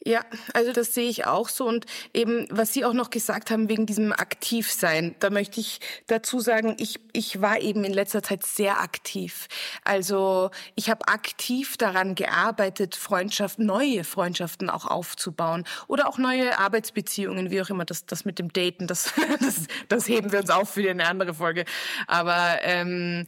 Ja, 0.06 0.26
also 0.54 0.74
das 0.74 0.94
sehe 0.94 1.10
ich 1.10 1.26
auch 1.26 1.48
so. 1.48 1.66
Und 1.66 1.86
eben, 2.14 2.46
was 2.50 2.74
Sie 2.74 2.84
auch 2.84 2.92
noch 2.92 3.10
gesagt 3.10 3.52
haben 3.52 3.70
wegen 3.70 3.86
diesem 3.86 4.12
Aktivsein, 4.12 5.16
da 5.20 5.30
möchte 5.30 5.62
ich 5.62 5.80
dazu 6.08 6.42
sagen, 6.42 6.76
ich, 6.78 7.00
ich 7.14 7.40
war 7.40 7.62
eben 7.62 7.86
in 7.86 7.94
letzter 7.94 8.22
Zeit 8.22 8.46
sehr 8.46 8.82
aktiv. 8.82 9.48
Also 9.86 10.52
ich 10.76 10.90
habe 10.90 11.08
aktiv 11.08 11.78
daran 11.78 12.16
gearbeitet, 12.16 12.96
Freundschaften, 12.96 13.66
neue 13.66 14.04
Freundschaften 14.04 14.70
auch 14.70 14.88
aufzubauen 14.88 15.64
oder 15.88 16.10
auch 16.10 16.18
neue 16.18 16.60
Arbeitsbeziehungen, 16.60 17.50
wie 17.50 17.62
auch 17.62 17.70
immer. 17.70 17.86
Das, 17.86 18.06
das 18.06 18.26
mit 18.26 18.40
dem 18.40 18.52
Daten, 18.52 18.88
das, 18.88 19.14
das, 19.40 19.68
das 19.88 20.08
heben 20.10 20.34
wir 20.34 20.40
uns 20.40 20.50
auf 20.50 20.72
für 20.72 20.90
eine 20.90 21.08
andere 21.08 21.34
Folge. 21.34 21.64
Aber 22.08 22.58
ähm, 22.62 23.26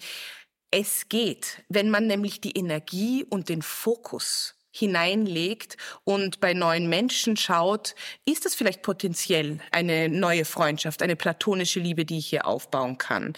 es 0.72 1.08
geht, 1.08 1.64
wenn 1.70 1.90
man 1.90 2.08
nämlich 2.08 2.42
die 2.42 2.52
Energie 2.58 3.24
und 3.24 3.48
den 3.48 3.62
Fokus 3.62 4.55
hineinlegt 4.78 5.78
und 6.04 6.42
bei 6.42 6.54
neuen 6.54 6.90
Menschen 6.90 7.38
schaut, 7.38 7.96
ist 8.26 8.44
das 8.44 8.56
vielleicht 8.56 8.82
potenziell 8.82 9.60
eine 9.72 10.10
neue 10.10 10.44
Freundschaft, 10.44 11.02
eine 11.02 11.16
platonische 11.16 11.80
Liebe, 11.80 12.04
die 12.04 12.18
ich 12.18 12.28
hier 12.28 12.46
aufbauen 12.46 12.98
kann. 12.98 13.34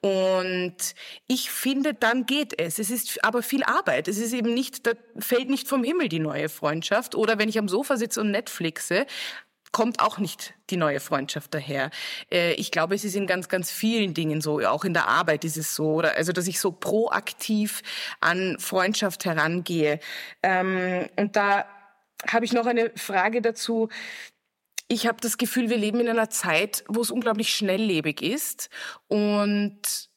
Und 0.00 0.76
ich 1.28 1.50
finde, 1.52 1.94
dann 1.94 2.26
geht 2.26 2.58
es. 2.58 2.80
Es 2.80 2.90
ist 2.90 3.24
aber 3.24 3.44
viel 3.44 3.62
Arbeit. 3.62 4.08
Es 4.08 4.18
ist 4.18 4.32
eben 4.32 4.52
nicht, 4.54 4.84
da 4.84 4.92
fällt 5.20 5.48
nicht 5.48 5.68
vom 5.68 5.84
Himmel 5.84 6.08
die 6.08 6.18
neue 6.18 6.48
Freundschaft. 6.48 7.14
Oder 7.14 7.38
wenn 7.38 7.48
ich 7.48 7.60
am 7.60 7.68
Sofa 7.68 7.96
sitze 7.96 8.20
und 8.20 8.32
Netflixe, 8.32 9.06
kommt 9.72 10.00
auch 10.00 10.18
nicht 10.18 10.54
die 10.70 10.76
neue 10.76 11.00
Freundschaft 11.00 11.54
daher. 11.54 11.90
Äh, 12.30 12.52
ich 12.54 12.70
glaube, 12.70 12.94
es 12.94 13.04
ist 13.04 13.16
in 13.16 13.26
ganz, 13.26 13.48
ganz 13.48 13.70
vielen 13.70 14.14
Dingen 14.14 14.40
so, 14.40 14.60
auch 14.60 14.84
in 14.84 14.94
der 14.94 15.08
Arbeit 15.08 15.44
ist 15.44 15.56
es 15.56 15.74
so, 15.74 15.94
oder 15.94 16.16
also, 16.16 16.32
dass 16.32 16.46
ich 16.46 16.60
so 16.60 16.70
proaktiv 16.70 17.82
an 18.20 18.56
Freundschaft 18.58 19.24
herangehe. 19.24 19.98
Ähm, 20.42 21.08
und 21.16 21.36
da 21.36 21.66
habe 22.28 22.44
ich 22.44 22.52
noch 22.52 22.66
eine 22.66 22.92
Frage 22.96 23.42
dazu. 23.42 23.88
Ich 24.88 25.06
habe 25.06 25.18
das 25.20 25.38
Gefühl, 25.38 25.70
wir 25.70 25.78
leben 25.78 26.00
in 26.00 26.08
einer 26.08 26.28
Zeit, 26.28 26.84
wo 26.86 27.00
es 27.00 27.10
unglaublich 27.10 27.54
schnelllebig 27.54 28.20
ist 28.20 28.68
und 29.08 30.11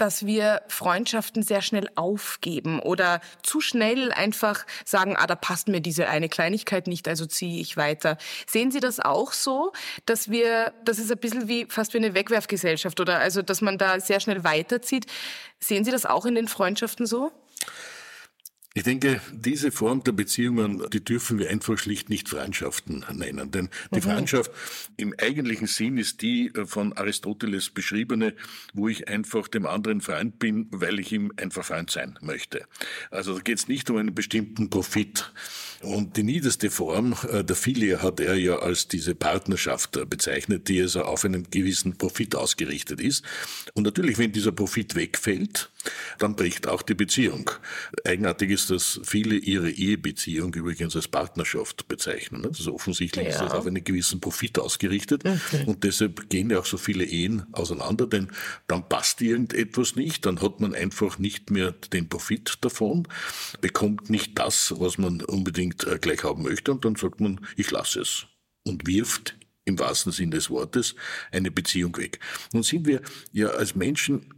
dass 0.00 0.24
wir 0.24 0.62
Freundschaften 0.68 1.42
sehr 1.42 1.60
schnell 1.60 1.88
aufgeben 1.94 2.80
oder 2.80 3.20
zu 3.42 3.60
schnell 3.60 4.12
einfach 4.12 4.64
sagen, 4.86 5.14
ah, 5.18 5.26
da 5.26 5.34
passt 5.34 5.68
mir 5.68 5.82
diese 5.82 6.08
eine 6.08 6.30
Kleinigkeit 6.30 6.86
nicht, 6.86 7.06
also 7.06 7.26
ziehe 7.26 7.60
ich 7.60 7.76
weiter. 7.76 8.16
Sehen 8.46 8.70
Sie 8.70 8.80
das 8.80 8.98
auch 8.98 9.32
so, 9.32 9.72
dass 10.06 10.30
wir, 10.30 10.72
das 10.86 10.98
ist 10.98 11.12
ein 11.12 11.18
bisschen 11.18 11.48
wie 11.48 11.66
fast 11.68 11.92
wie 11.92 11.98
eine 11.98 12.14
Wegwerfgesellschaft 12.14 12.98
oder 12.98 13.18
also, 13.18 13.42
dass 13.42 13.60
man 13.60 13.76
da 13.76 14.00
sehr 14.00 14.20
schnell 14.20 14.42
weiterzieht. 14.42 15.04
Sehen 15.58 15.84
Sie 15.84 15.90
das 15.90 16.06
auch 16.06 16.24
in 16.24 16.34
den 16.34 16.48
Freundschaften 16.48 17.04
so? 17.04 17.30
Ich 18.72 18.84
denke, 18.84 19.20
diese 19.32 19.72
Form 19.72 20.04
der 20.04 20.12
Beziehungen, 20.12 20.88
die 20.92 21.02
dürfen 21.02 21.40
wir 21.40 21.50
einfach 21.50 21.76
schlicht 21.76 22.08
nicht 22.08 22.28
Freundschaften 22.28 23.04
nennen. 23.12 23.50
Denn 23.50 23.68
die 23.92 23.96
mhm. 23.96 24.02
Freundschaft 24.02 24.52
im 24.96 25.12
eigentlichen 25.18 25.66
Sinn 25.66 25.98
ist 25.98 26.22
die 26.22 26.52
von 26.66 26.92
Aristoteles 26.92 27.70
beschriebene, 27.70 28.32
wo 28.72 28.86
ich 28.86 29.08
einfach 29.08 29.48
dem 29.48 29.66
anderen 29.66 30.00
Freund 30.00 30.38
bin, 30.38 30.68
weil 30.70 31.00
ich 31.00 31.10
ihm 31.10 31.32
einfach 31.36 31.64
Freund 31.64 31.90
sein 31.90 32.16
möchte. 32.20 32.64
Also 33.10 33.34
da 33.34 33.40
geht 33.40 33.58
es 33.58 33.66
nicht 33.66 33.90
um 33.90 33.96
einen 33.96 34.14
bestimmten 34.14 34.70
Profit. 34.70 35.32
Und 35.82 36.18
die 36.18 36.22
niederste 36.24 36.70
Form 36.70 37.16
äh, 37.30 37.42
der 37.42 37.56
Filie 37.56 38.02
hat 38.02 38.20
er 38.20 38.34
ja 38.34 38.58
als 38.58 38.86
diese 38.88 39.14
Partnerschaft 39.14 39.96
äh, 39.96 40.04
bezeichnet, 40.04 40.68
die 40.68 40.82
also 40.82 41.02
auf 41.02 41.24
einen 41.24 41.50
gewissen 41.50 41.96
Profit 41.96 42.34
ausgerichtet 42.34 43.00
ist. 43.00 43.24
Und 43.72 43.84
natürlich, 43.84 44.18
wenn 44.18 44.32
dieser 44.32 44.52
Profit 44.52 44.94
wegfällt, 44.94 45.70
dann 46.18 46.36
bricht 46.36 46.66
auch 46.66 46.82
die 46.82 46.94
Beziehung. 46.94 47.50
Eigenartig 48.04 48.50
ist, 48.50 48.70
dass 48.70 49.00
viele 49.04 49.36
ihre 49.36 49.70
Ehebeziehung 49.70 50.52
übrigens 50.52 50.94
als 50.96 51.08
Partnerschaft 51.08 51.88
bezeichnen. 51.88 52.44
Also 52.44 52.74
offensichtlich 52.74 53.24
ja. 53.24 53.30
ist 53.30 53.40
das 53.40 53.52
auf 53.52 53.66
einen 53.66 53.82
gewissen 53.82 54.20
Profit 54.20 54.58
ausgerichtet 54.58 55.22
okay. 55.24 55.64
und 55.66 55.84
deshalb 55.84 56.28
gehen 56.28 56.50
ja 56.50 56.58
auch 56.58 56.66
so 56.66 56.76
viele 56.76 57.04
Ehen 57.04 57.46
auseinander, 57.52 58.06
denn 58.06 58.30
dann 58.66 58.88
passt 58.88 59.22
irgendetwas 59.22 59.96
nicht, 59.96 60.26
dann 60.26 60.42
hat 60.42 60.60
man 60.60 60.74
einfach 60.74 61.18
nicht 61.18 61.50
mehr 61.50 61.72
den 61.92 62.08
Profit 62.08 62.58
davon, 62.60 63.08
bekommt 63.62 64.10
nicht 64.10 64.38
das, 64.38 64.74
was 64.76 64.98
man 64.98 65.22
unbedingt 65.22 65.69
äh, 65.86 65.98
gleich 65.98 66.24
haben 66.24 66.42
möchte 66.42 66.72
und 66.72 66.84
dann 66.84 66.96
sagt 66.96 67.20
man, 67.20 67.46
ich 67.56 67.70
lasse 67.70 68.00
es 68.00 68.26
und 68.64 68.86
wirft 68.86 69.36
im 69.64 69.78
wahrsten 69.78 70.12
Sinn 70.12 70.30
des 70.30 70.50
Wortes 70.50 70.94
eine 71.30 71.50
Beziehung 71.50 71.96
weg. 71.96 72.18
Nun 72.52 72.62
sind 72.62 72.86
wir 72.86 73.02
ja 73.32 73.48
als 73.48 73.74
Menschen 73.74 74.34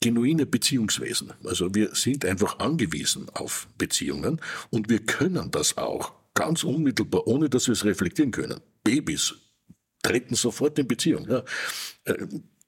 genuine 0.00 0.46
Beziehungswesen. 0.46 1.32
Also 1.44 1.74
wir 1.74 1.94
sind 1.94 2.24
einfach 2.24 2.58
angewiesen 2.58 3.28
auf 3.30 3.68
Beziehungen 3.78 4.40
und 4.70 4.88
wir 4.88 4.98
können 4.98 5.50
das 5.50 5.78
auch 5.78 6.12
ganz 6.34 6.64
unmittelbar, 6.64 7.26
ohne 7.26 7.48
dass 7.48 7.68
wir 7.68 7.72
es 7.72 7.84
reflektieren 7.84 8.32
können. 8.32 8.60
Babys 8.82 9.34
treten 10.02 10.34
sofort 10.34 10.78
in 10.78 10.88
Beziehung. 10.88 11.28
Ja. 11.30 11.44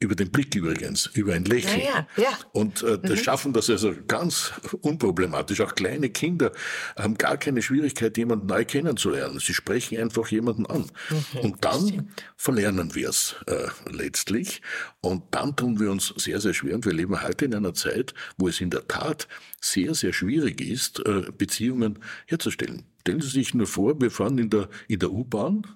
Über 0.01 0.15
den 0.15 0.31
Blick 0.31 0.55
übrigens, 0.55 1.07
über 1.15 1.35
ein 1.35 1.45
Lächeln. 1.45 1.81
Ja, 1.81 2.07
ja, 2.17 2.23
ja. 2.25 2.39
Und 2.53 2.83
äh, 2.83 2.99
das 2.99 3.21
mhm. 3.21 3.25
schaffen 3.25 3.53
das 3.53 3.71
also 3.71 3.95
ganz 4.07 4.53
unproblematisch. 4.81 5.61
Auch 5.61 5.75
kleine 5.75 6.11
Kinder 6.11 6.53
haben 6.97 7.17
gar 7.17 7.37
keine 7.37 7.63
Schwierigkeit, 7.63 8.17
jemanden 8.19 8.47
neu 8.47 8.65
kennenzulernen. 8.65 9.39
Sie 9.39 9.55
sprechen 9.55 9.99
einfach 9.99 10.29
jemanden 10.29 10.67
an. 10.67 10.91
Mhm, 11.11 11.41
und 11.41 11.65
dann 11.65 12.11
verlernen 12.37 12.95
wir 12.95 13.09
es 13.09 13.37
äh, 13.47 13.69
letztlich. 13.91 14.63
Und 15.01 15.23
dann 15.31 15.57
tun 15.57 15.81
wir 15.81 15.91
uns 15.91 16.13
sehr, 16.17 16.41
sehr 16.41 16.55
schwer. 16.55 16.75
Und 16.75 16.85
wir 16.85 16.93
leben 16.93 17.23
heute 17.23 17.45
in 17.45 17.55
einer 17.55 17.75
Zeit, 17.75 18.15
wo 18.37 18.49
es 18.49 18.61
in 18.61 18.71
der 18.71 18.87
Tat 18.89 19.29
sehr, 19.61 19.95
sehr 19.95 20.13
schwierig 20.13 20.61
ist, 20.61 21.01
äh, 21.07 21.31
Beziehungen 21.37 22.01
herzustellen. 22.27 22.85
Stellen 23.01 23.21
Sie 23.21 23.29
sich 23.29 23.55
nur 23.55 23.67
vor, 23.67 24.01
wir 24.01 24.11
fahren 24.11 24.39
in 24.39 24.51
der, 24.51 24.69
in 24.89 24.99
der 24.99 25.13
U-Bahn 25.13 25.67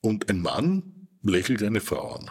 und 0.00 0.28
ein 0.28 0.40
Mann 0.40 1.08
lächelt 1.22 1.62
eine 1.62 1.80
Frau 1.80 2.16
an. 2.16 2.30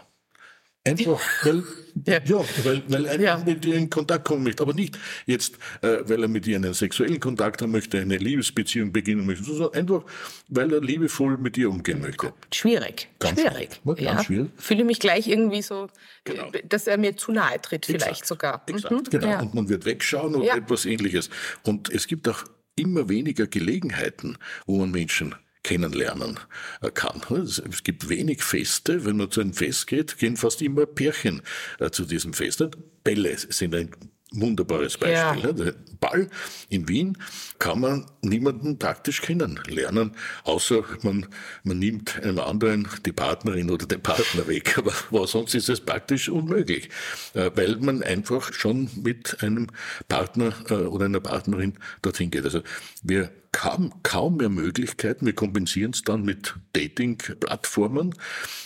Einfach, 0.86 1.22
weil, 1.43 1.63
ja. 2.08 2.19
ja, 2.26 2.46
weil, 2.63 2.84
weil 2.89 3.06
er 3.06 3.19
ja. 3.19 3.38
mit 3.38 3.63
ihr 3.65 3.76
in 3.76 3.89
Kontakt 3.89 4.26
kommen 4.26 4.43
möchte. 4.43 4.63
Aber 4.63 4.74
nicht 4.74 5.00
jetzt, 5.26 5.56
äh, 5.82 6.00
weil 6.04 6.24
er 6.24 6.28
mit 6.28 6.46
ihr 6.46 6.58
einen 6.58 6.74
sexuellen 6.74 7.22
Kontakt 7.22 7.62
haben 7.62 7.72
möchte, 7.72 8.00
eine 8.00 8.17
Liebesbeziehung 8.17 8.91
beginnen 8.91 9.26
möchte, 9.26 9.46
sondern 9.46 9.74
einfach, 9.74 10.04
weil 10.50 10.74
er 10.74 10.82
liebevoll 10.82 11.38
mit 11.38 11.58
ihr 11.58 11.69
umgehen 11.69 12.02
möchte. 12.02 12.34
Schwierig. 12.54 13.08
Ganz 13.19 13.39
schwierig. 13.39 13.82
Ganz 13.86 14.02
ja. 14.02 14.24
schwierig. 14.24 14.52
Fühle 14.58 14.84
mich 14.84 15.00
gleich 15.00 15.28
irgendwie 15.28 15.62
so, 15.62 15.88
genau. 16.26 16.52
dass 16.67 16.88
er 16.88 16.98
mir 16.98 17.15
zu 17.15 17.32
nahe 17.32 17.62
tritt, 17.62 17.86
vielleicht 17.86 18.08
Exakt. 18.08 18.28
sogar. 18.28 18.63
Exakt, 18.67 18.91
mhm. 18.91 19.04
genau. 19.10 19.41
Und 19.41 19.54
man 19.54 19.69
wird 19.69 19.86
wegschauen 19.86 20.36
oder 20.36 20.58
etwas 20.58 20.86
ähnliches. 20.86 21.30
Und 21.63 21.89
es 21.93 22.08
gibt 22.08 22.28
auch 22.28 22.43
immer 22.76 23.08
weniger 23.08 23.48
Gelegenheiten, 23.48 24.38
wo 24.65 24.80
man 24.80 24.91
Menschen 24.91 25.34
kennenlernen 25.63 26.39
äh, 26.82 26.91
kann. 26.91 27.21
Es 27.45 27.84
gibt 27.84 28.10
wenig 28.10 28.43
Feste. 28.43 29.06
Wenn 29.06 29.17
man 29.17 29.32
zu 29.32 29.41
einem 29.41 29.54
Fest 29.54 29.88
geht, 29.88 30.17
gehen 30.17 30.38
fast 30.38 30.62
immer 30.62 30.86
Pärchen 30.86 31.41
äh, 31.80 31.89
zu 31.89 32.06
diesem 32.06 32.34
Fest. 32.34 32.63
Bälle 33.04 33.38
sind 33.38 33.73
ein 33.76 33.89
wunderbares 34.34 34.97
Beispiel. 34.97 35.43
Ja. 35.43 35.54
Der 35.54 35.76
Ball 35.99 36.28
in 36.69 36.88
Wien 36.88 37.17
kann 37.60 37.80
man 37.80 38.06
niemanden 38.21 38.78
praktisch 38.80 39.21
kennenlernen, 39.21 40.15
außer 40.43 40.84
man, 41.04 41.28
man 41.63 41.80
nimmt 41.80 42.21
einem 42.21 42.39
anderen 42.39 42.88
die 43.06 43.12
Partnerin 43.12 43.69
oder 43.69 43.86
den 43.86 44.02
Partner 44.02 44.47
weg. 44.47 44.78
Aber, 44.84 44.93
aber 45.10 45.28
sonst 45.28 45.54
ist 45.54 45.69
es 45.69 45.82
praktisch 45.82 46.30
unmöglich, 46.30 46.89
äh, 47.34 47.52
weil 47.56 47.78
man 47.78 48.04
einfach 48.04 48.52
schon 48.54 48.89
mit 49.02 49.41
einem 49.41 49.67
Partner 50.08 50.54
oder 50.89 51.06
einer 51.06 51.19
Partnerin 51.19 51.76
dorthin 52.02 52.32
geht. 52.32 52.43
Also 52.43 52.62
wir 53.04 53.30
kaum, 53.54 53.94
kaum 54.04 54.38
mehr 54.38 54.50
Möglichkeiten. 54.50 55.26
Wir 55.26 55.34
kompensieren 55.34 55.92
es 55.92 56.02
dann 56.02 56.24
mit 56.24 56.56
Dating-Plattformen, 56.74 58.13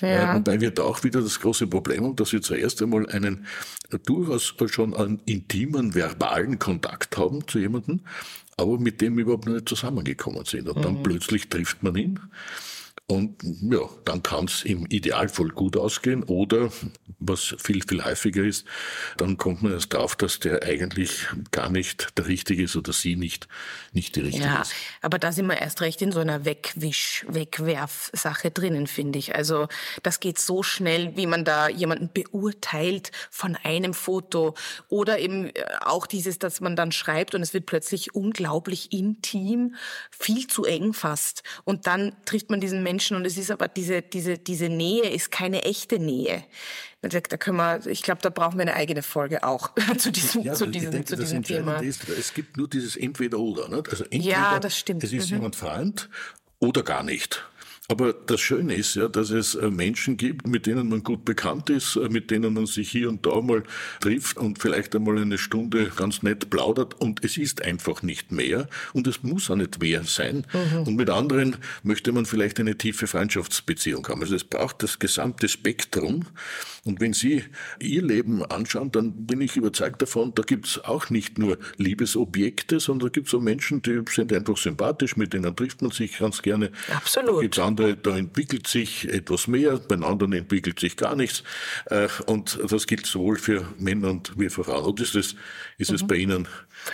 ja. 0.02 0.34
äh, 0.34 0.36
wobei 0.38 0.60
wir 0.60 0.72
da 0.72 0.84
auch 0.84 1.04
wieder 1.04 1.22
das 1.22 1.40
große 1.40 1.68
Problem 1.68 2.06
haben, 2.06 2.16
dass 2.16 2.34
wir 2.34 2.42
zuerst 2.42 2.82
einmal 2.82 3.08
einen 3.10 3.46
äh, 3.92 4.00
durchaus 4.00 4.56
schon 4.68 4.96
einen 4.96 5.22
intimen, 5.26 5.94
verbalen 5.94 6.58
Kontakt 6.58 7.18
haben 7.18 7.48
zu 7.48 7.60
jemandem, 7.60 8.02
aber 8.56 8.80
mit 8.80 9.02
dem 9.02 9.20
überhaupt 9.20 9.46
noch 9.46 9.54
nicht 9.54 9.70
zusammengekommen 9.70 10.46
sind. 10.46 10.68
Und 10.68 10.80
mhm. 10.80 10.82
dann 10.82 11.04
plötzlich 11.04 11.50
trifft 11.50 11.84
man 11.84 11.96
ihn 11.96 12.20
und 13.10 13.42
ja, 13.42 13.88
dann 14.04 14.22
kann 14.22 14.46
es 14.46 14.64
im 14.64 14.86
Idealfall 14.88 15.48
gut 15.48 15.78
ausgehen 15.78 16.24
oder, 16.24 16.70
was 17.20 17.56
viel, 17.58 17.82
viel 17.82 18.04
häufiger 18.04 18.44
ist, 18.44 18.66
dann 19.16 19.38
kommt 19.38 19.64
man 19.64 19.72
erst 19.72 19.94
drauf, 19.94 20.18
dass 20.18 20.40
der 20.40 20.64
eigentlich 20.64 21.26
gar 21.52 21.70
nicht 21.70 22.18
der 22.18 22.28
Richtige 22.28 22.64
ist 22.64 22.76
oder 22.76 22.92
sie 22.92 23.16
nicht, 23.16 23.48
nicht 23.94 24.18
die 24.18 24.22
Richtige 24.22 24.46
ja, 24.46 24.62
ist. 24.62 24.74
aber 25.02 25.20
da 25.20 25.32
sind 25.32 25.48
wir 25.48 25.58
erst 25.58 25.80
recht 25.80 26.02
in 26.02 26.12
so 26.12 26.20
einer 26.20 26.44
Wegwisch-, 26.44 27.26
Wegwerf-Sache 27.30 28.52
drinnen, 28.52 28.88
finde 28.88 29.20
ich. 29.20 29.34
Also 29.34 29.70
das 30.04 30.20
geht 30.20 30.38
so 30.38 30.62
schnell, 30.62 31.16
wie 31.16 31.28
man 31.28 31.46
da 31.46 31.70
jemanden 31.70 32.10
beurteilt 32.14 33.12
von 33.32 33.56
einem 33.56 33.94
Foto 33.94 34.54
oder 34.90 35.18
eben 35.20 35.48
äh, 35.48 35.64
auch 35.80 36.08
dieses, 36.08 36.40
dass 36.40 36.60
man 36.60 36.76
dann 36.76 36.92
schreibt 36.92 37.36
und 37.36 37.42
es 37.42 37.54
wird 37.54 37.68
plötzlich 37.68 38.16
unglaublich 38.16 38.92
intim, 38.92 39.76
viel 40.12 40.48
zu 40.48 40.66
eng 40.66 40.92
fast. 40.92 41.44
Und 41.64 41.88
dann 41.88 42.14
trifft 42.26 42.50
man 42.50 42.60
diesen 42.60 42.84
Menschen 42.84 42.97
Menschen 42.98 43.16
und 43.16 43.26
es 43.26 43.38
ist 43.38 43.52
aber 43.52 43.68
diese, 43.68 44.02
diese, 44.02 44.40
diese 44.40 44.70
Nähe 44.70 45.08
ist 45.08 45.30
keine 45.30 45.64
echte 45.64 46.00
Nähe. 46.00 46.44
Da 47.02 47.20
können 47.38 47.58
wir, 47.58 47.86
ich 47.86 48.02
glaube, 48.02 48.22
da 48.24 48.30
brauchen 48.30 48.58
wir 48.58 48.64
eine 48.64 48.74
eigene 48.74 49.04
Folge 49.04 49.44
auch 49.44 49.70
zu 50.00 50.12
diesem, 50.12 50.42
ja, 50.42 50.54
zu 50.54 50.66
diesem, 50.66 50.90
denke, 50.90 51.06
zu 51.06 51.16
diesem 51.16 51.44
Thema. 51.44 51.78
Ist, 51.78 52.10
es 52.10 52.34
gibt 52.34 52.58
nur 52.58 52.68
dieses 52.68 52.96
Entweder-Oder. 52.96 53.70
Also 53.92 54.04
entweder 54.06 54.24
ja, 54.24 54.60
das 54.60 54.76
stimmt. 54.76 55.04
es 55.04 55.14
ist 55.14 55.30
mhm. 55.30 55.38
jemand 55.38 55.56
Freund 55.56 56.10
oder 56.58 56.82
gar 56.82 57.04
nicht. 57.04 57.48
Aber 57.90 58.12
das 58.12 58.42
Schöne 58.42 58.76
ist 58.76 58.96
ja, 58.96 59.08
dass 59.08 59.30
es 59.30 59.56
äh, 59.56 59.70
Menschen 59.70 60.18
gibt, 60.18 60.46
mit 60.46 60.66
denen 60.66 60.90
man 60.90 61.04
gut 61.04 61.24
bekannt 61.24 61.70
ist, 61.70 61.96
äh, 61.96 62.10
mit 62.10 62.32
denen 62.32 62.54
man 62.54 62.66
sich 62.66 62.92
hier 62.92 63.08
und 63.08 63.26
da 63.26 63.40
mal 63.40 63.64
trifft 64.02 64.38
und 64.38 64.60
vielleicht 64.60 64.94
einmal 64.94 65.18
eine 65.18 65.38
Stunde 65.38 65.90
ganz 65.96 66.22
nett 66.22 66.50
plaudert 66.50 66.96
und 66.96 67.24
es 67.24 67.38
ist 67.38 67.62
einfach 67.62 68.04
nicht 68.04 68.34
mehr 68.34 68.68
und 68.92 69.08
es 69.08 69.24
muss 69.24 69.50
auch 69.50 69.56
nicht 69.56 69.80
mehr 69.80 70.04
sein. 70.04 70.46
Mhm. 70.52 70.80
Und 70.80 70.96
mit 70.98 71.10
anderen 71.10 71.56
möchte 71.82 72.12
man 72.12 72.26
vielleicht 72.26 72.60
eine 72.60 72.78
tiefe 72.78 73.08
Freundschaftsbeziehung 73.08 74.06
haben. 74.10 74.22
Also 74.22 74.36
es 74.36 74.44
braucht 74.44 74.84
das 74.84 75.00
gesamte 75.00 75.48
Spektrum. 75.48 76.26
Und 76.88 77.02
wenn 77.02 77.14
Sie 77.14 77.44
Ihr 77.80 78.02
Leben 78.02 78.44
anschauen, 78.46 78.92
dann 78.92 79.26
bin 79.26 79.42
ich 79.42 79.58
überzeugt 79.58 80.02
davon, 80.02 80.34
da 80.34 80.44
gibt 80.44 80.68
es 80.68 80.84
auch 80.86 81.10
nicht 81.10 81.38
nur 81.38 81.58
Liebesobjekte, 81.76 82.80
sondern 82.80 83.10
da 83.10 83.12
gibt 83.12 83.28
es 83.28 83.34
auch 83.34 83.42
Menschen, 83.42 83.82
die 83.82 84.02
sind 84.10 84.32
einfach 84.32 84.58
sympathisch, 84.58 85.18
mit 85.18 85.34
denen 85.34 85.56
trifft 85.56 85.82
man 85.82 85.92
sich 85.92 86.20
ganz 86.20 86.42
gerne. 86.42 86.72
Absolut 86.94 87.60
andere, 87.60 87.98
da 87.98 88.18
entwickelt 88.18 88.68
sich 88.68 89.08
etwas 89.10 89.48
mehr, 89.48 89.78
bei 89.78 89.96
anderen 89.96 90.34
entwickelt 90.34 90.80
sich 90.80 90.96
gar 90.96 91.16
nichts. 91.16 91.44
Äh, 91.88 92.08
und 92.26 92.58
das 92.70 92.88
gilt 92.88 93.06
sowohl 93.06 93.38
für 93.38 93.68
Männer 93.78 94.12
und 94.12 94.40
wie 94.40 94.50
für 94.50 94.64
Frauen. 94.64 94.86
Und 94.86 95.02
ist 95.02 95.16
es, 95.16 95.36
ist 95.78 95.90
mhm. 95.90 95.96
es 95.96 96.08
bei 96.08 96.16
Ihnen 96.16 96.48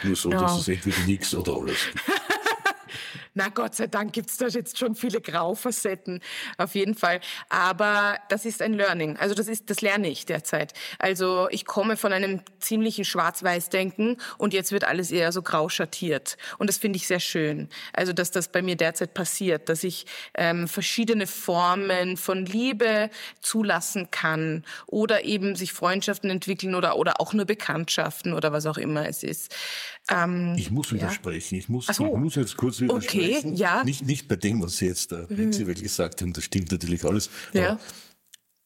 nur 0.03 0.15
so, 0.15 0.31
ja. 0.31 0.41
dass 0.41 0.59
es 0.59 0.67
entweder 0.67 1.05
nichts 1.05 1.35
oder 1.35 1.55
alles 1.55 1.77
gibt? 1.91 2.03
Na 3.33 3.49
Gott 3.49 3.75
sei 3.75 3.87
Dank 3.87 4.13
gibt's 4.13 4.37
da 4.37 4.47
jetzt 4.47 4.77
schon 4.77 4.95
viele 4.95 5.21
Graufacetten, 5.21 6.21
auf 6.57 6.75
jeden 6.75 6.95
Fall. 6.95 7.19
Aber 7.49 8.17
das 8.29 8.45
ist 8.45 8.61
ein 8.61 8.73
Learning. 8.73 9.17
Also 9.17 9.35
das 9.35 9.47
ist, 9.47 9.69
das 9.69 9.81
lerne 9.81 10.09
ich 10.09 10.25
derzeit. 10.25 10.73
Also 10.99 11.47
ich 11.51 11.65
komme 11.65 11.97
von 11.97 12.13
einem 12.13 12.41
ziemlichen 12.59 13.05
Schwarz-Weiß-Denken 13.05 14.17
und 14.37 14.53
jetzt 14.53 14.71
wird 14.71 14.83
alles 14.83 15.11
eher 15.11 15.31
so 15.31 15.41
grau 15.41 15.69
schattiert. 15.69 16.37
Und 16.57 16.67
das 16.67 16.77
finde 16.77 16.97
ich 16.97 17.07
sehr 17.07 17.19
schön. 17.19 17.69
Also 17.93 18.13
dass 18.13 18.31
das 18.31 18.47
bei 18.49 18.61
mir 18.61 18.75
derzeit 18.75 19.13
passiert, 19.13 19.69
dass 19.69 19.83
ich 19.83 20.05
ähm, 20.35 20.67
verschiedene 20.67 21.27
Formen 21.27 22.17
von 22.17 22.45
Liebe 22.45 23.09
zulassen 23.41 24.11
kann 24.11 24.63
oder 24.87 25.23
eben 25.23 25.55
sich 25.55 25.73
Freundschaften 25.73 26.29
entwickeln 26.29 26.75
oder, 26.75 26.97
oder 26.97 27.19
auch 27.19 27.33
nur 27.33 27.45
Bekanntschaften 27.45 28.33
oder 28.33 28.51
was 28.51 28.65
auch 28.65 28.77
immer 28.77 29.07
es 29.07 29.23
ist. 29.23 29.55
Ähm, 30.09 30.55
ich 30.57 30.69
muss 30.69 30.91
widersprechen. 30.91 31.55
Ja. 31.55 31.59
Ich, 31.59 31.69
muss, 31.69 31.87
so. 31.87 32.05
ich 32.05 32.19
muss 32.19 32.35
jetzt 32.35 32.57
kurz 32.57 32.81
widersprechen. 32.81 33.53
Okay, 33.53 33.57
ja. 33.57 33.83
Nicht, 33.83 34.05
nicht 34.05 34.27
bei 34.27 34.35
dem, 34.35 34.61
was 34.61 34.77
Sie 34.77 34.87
jetzt 34.87 35.11
da 35.11 35.25
mhm. 35.29 35.51
gesagt 35.51 36.21
haben, 36.21 36.33
das 36.33 36.43
stimmt 36.43 36.71
natürlich 36.71 37.03
alles. 37.05 37.29
Ja. 37.53 37.79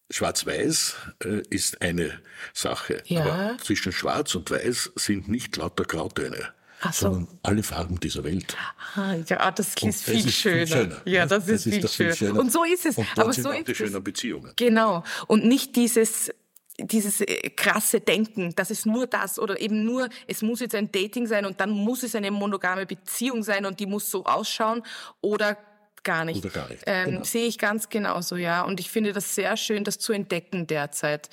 Schwarz-Weiß 0.09 0.95
äh, 1.25 1.41
ist 1.49 1.81
eine 1.81 2.19
Sache. 2.53 3.03
Ja. 3.05 3.21
Aber 3.21 3.57
zwischen 3.61 3.91
Schwarz 3.91 4.33
und 4.35 4.49
Weiß 4.49 4.91
sind 4.95 5.27
nicht 5.27 5.57
lauter 5.57 5.83
Grautöne. 5.83 6.53
Ach 6.81 6.93
so. 6.93 7.07
sondern 7.07 7.39
alle 7.41 7.63
Farben 7.63 7.99
dieser 7.99 8.23
Welt. 8.23 8.55
Ah, 8.95 9.15
ja, 9.27 9.51
das 9.51 9.69
ist, 9.69 10.03
viel, 10.03 10.19
ist 10.19 10.33
schöner. 10.33 10.57
viel, 10.57 10.67
schöner. 10.67 11.01
Ja, 11.05 11.25
das, 11.25 11.45
das 11.45 11.65
ist, 11.65 11.73
viel, 11.73 11.83
ist 11.83 11.95
schöner. 11.95 12.13
viel, 12.13 12.27
schöner. 12.27 12.39
Und 12.39 12.51
so 12.51 12.63
ist 12.63 12.85
es. 12.85 12.97
Und 12.97 13.07
Aber 13.15 13.33
so 13.33 13.49
ist 13.51 13.67
die 13.67 13.75
schönen 13.75 14.03
Beziehungen. 14.03 14.53
Genau. 14.55 15.03
Und 15.25 15.45
nicht 15.45 15.75
dieses 15.75 16.31
dieses 16.79 17.21
äh, 17.21 17.49
krasse 17.49 17.99
Denken, 17.99 18.53
dass 18.55 18.69
es 18.69 18.85
nur 18.85 19.07
das 19.07 19.39
oder 19.39 19.59
eben 19.59 19.83
nur, 19.83 20.09
es 20.27 20.41
muss 20.41 20.59
jetzt 20.59 20.75
ein 20.75 20.91
Dating 20.91 21.25
sein 21.27 21.45
und 21.45 21.59
dann 21.59 21.71
muss 21.71 22.03
es 22.03 22.15
eine 22.15 22.31
monogame 22.31 22.85
Beziehung 22.85 23.43
sein 23.43 23.65
und 23.65 23.79
die 23.79 23.85
muss 23.85 24.11
so 24.11 24.25
ausschauen 24.25 24.83
oder 25.21 25.57
gar 26.03 26.23
nicht. 26.23 26.43
Oder 26.43 26.53
gar 26.53 26.69
nicht. 26.69 26.83
Ähm, 26.85 27.05
genau. 27.05 27.23
Sehe 27.23 27.47
ich 27.47 27.57
ganz 27.57 27.89
genauso, 27.89 28.35
ja. 28.35 28.63
Und 28.63 28.79
ich 28.79 28.89
finde 28.89 29.13
das 29.13 29.35
sehr 29.35 29.57
schön, 29.57 29.83
das 29.83 29.99
zu 29.99 30.13
entdecken 30.13 30.67
derzeit. 30.67 31.29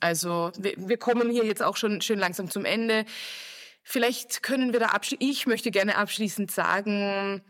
Also 0.00 0.52
wir, 0.58 0.74
wir 0.76 0.96
kommen 0.96 1.30
hier 1.30 1.44
jetzt 1.44 1.62
auch 1.62 1.76
schon 1.76 2.00
schön 2.00 2.18
langsam 2.18 2.50
zum 2.50 2.64
Ende. 2.64 3.04
Vielleicht 3.82 4.42
können 4.42 4.72
wir 4.72 4.80
da 4.80 4.86
abschließen. 4.86 5.30
Ich 5.30 5.46
möchte 5.46 5.70
gerne 5.70 5.96
abschließend 5.96 6.50
sagen, 6.50 7.42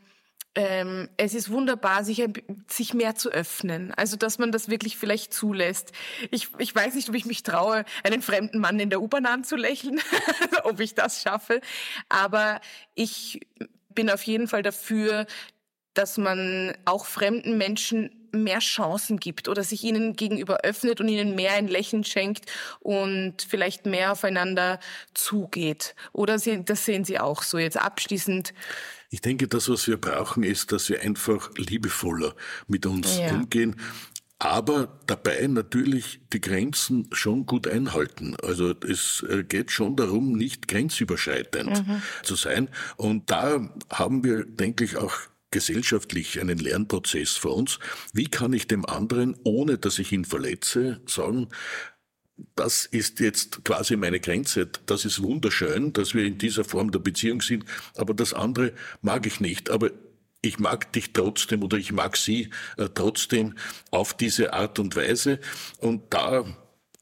ähm, 0.57 1.11
es 1.19 1.35
ist 1.35 1.51
wunderbar, 1.51 2.03
sich, 2.03 2.25
sich 2.67 2.95
mehr 2.95 3.15
zu 3.15 3.29
öffnen. 3.31 3.93
Also, 3.95 4.17
dass 4.17 4.39
man 4.39 4.53
das 4.53 4.71
wirklich 4.71 4.97
vielleicht 4.97 5.35
zulässt. 5.35 5.93
Ich, 6.31 6.49
ich 6.59 6.75
weiß 6.75 6.95
nicht, 6.95 7.11
ob 7.11 7.15
ich 7.15 7.27
mich 7.27 7.43
traue, 7.43 7.85
einen 8.03 8.23
fremden 8.23 8.59
Mann 8.59 8.81
in 8.81 8.89
der 8.89 9.03
U-Bahn 9.03 9.27
anzulächeln, 9.27 10.01
ob 10.65 10.81
ich 10.81 10.95
das 10.95 11.21
schaffe. 11.21 11.61
Aber 12.09 12.61
ich 12.95 13.41
bin 13.95 14.09
auf 14.09 14.23
jeden 14.23 14.49
Fall 14.49 14.63
dafür, 14.63 15.27
dass 15.93 16.17
man 16.17 16.77
auch 16.87 17.05
fremden 17.05 17.59
Menschen 17.59 18.16
mehr 18.43 18.61
Chancen 18.61 19.19
gibt 19.19 19.49
oder 19.49 19.63
sich 19.63 19.85
ihnen 19.85 20.15
gegenüber 20.15 20.59
öffnet 20.63 21.01
und 21.01 21.09
ihnen 21.09 21.35
mehr 21.35 21.53
ein 21.53 21.69
Lächeln 21.69 22.05
schenkt 22.05 22.47
und 22.81 23.47
vielleicht 23.49 23.87
mehr 23.87 24.13
aufeinander 24.13 24.81
zugeht. 25.15 25.95
Oder 26.13 26.39
sie, 26.39 26.65
das 26.65 26.85
sehen 26.85 27.05
Sie 27.05 27.19
auch 27.19 27.43
so 27.43 27.59
jetzt 27.59 27.79
abschließend. 27.79 28.55
Ich 29.11 29.21
denke, 29.21 29.49
das, 29.49 29.69
was 29.69 29.87
wir 29.87 29.99
brauchen, 29.99 30.43
ist, 30.43 30.73
dass 30.73 30.89
wir 30.89 31.01
einfach 31.01 31.51
liebevoller 31.57 32.35
mit 32.67 32.87
uns 32.87 33.19
ja. 33.19 33.31
umgehen 33.31 33.77
aber 34.39 34.99
dabei 35.07 35.47
natürlich 35.47 36.21
die 36.33 36.41
Grenzen 36.41 37.09
schon 37.13 37.47
gut 37.47 37.67
einhalten. 37.67 38.37
Also 38.43 38.75
es 38.87 39.25
äh, 39.29 39.45
geht 39.45 39.71
schon 39.71 39.97
darum, 39.97 40.33
nicht 40.33 40.69
grenzüberschreitend 40.69 41.87
mhm. 41.87 42.03
zu 42.23 42.37
sein. 42.37 42.69
Und 42.97 43.31
da 43.31 43.71
haben 43.91 44.25
wir, 44.25 44.45
denke 44.45 44.85
ich, 44.85 44.97
auch 44.97 45.15
gesellschaftlich 45.57 46.39
einen 46.39 46.59
Lernprozess 46.59 47.31
vor 47.31 47.57
uns. 47.57 47.79
Wie 48.13 48.27
kann 48.27 48.53
ich 48.53 48.69
dem 48.69 48.85
anderen, 48.85 49.35
ohne 49.43 49.79
dass 49.79 49.99
ich 49.99 50.13
ihn 50.13 50.27
verletze, 50.27 51.01
sagen, 51.07 51.49
das 52.55 52.85
ist 52.85 53.21
jetzt 53.21 53.65
quasi 53.65 53.97
meine 53.97 54.21
Grenze. 54.21 54.69
Das 54.85 55.07
ist 55.07 55.23
wunderschön, 55.23 55.95
dass 55.95 56.13
wir 56.13 56.27
in 56.27 56.37
dieser 56.37 56.65
Form 56.65 56.91
der 56.91 56.99
Beziehung 56.99 57.41
sind, 57.41 57.65
aber 57.95 58.13
das 58.13 58.35
andere 58.35 58.75
mag 59.01 59.25
ich 59.25 59.41
nicht. 59.41 59.71
Aber 59.71 59.93
ich 60.43 60.59
mag 60.59 60.93
dich 60.93 61.15
trotzdem 61.15 61.63
oder 61.63 61.79
ich 61.79 61.91
mag 61.91 62.19
sie 62.19 62.51
äh, 62.77 62.91
trotzdem 62.93 63.55
auf 63.91 64.13
diese 64.13 64.53
Art 64.53 64.79
und 64.79 64.95
Weise. 64.95 65.41
Und 65.79 66.13
da 66.13 66.45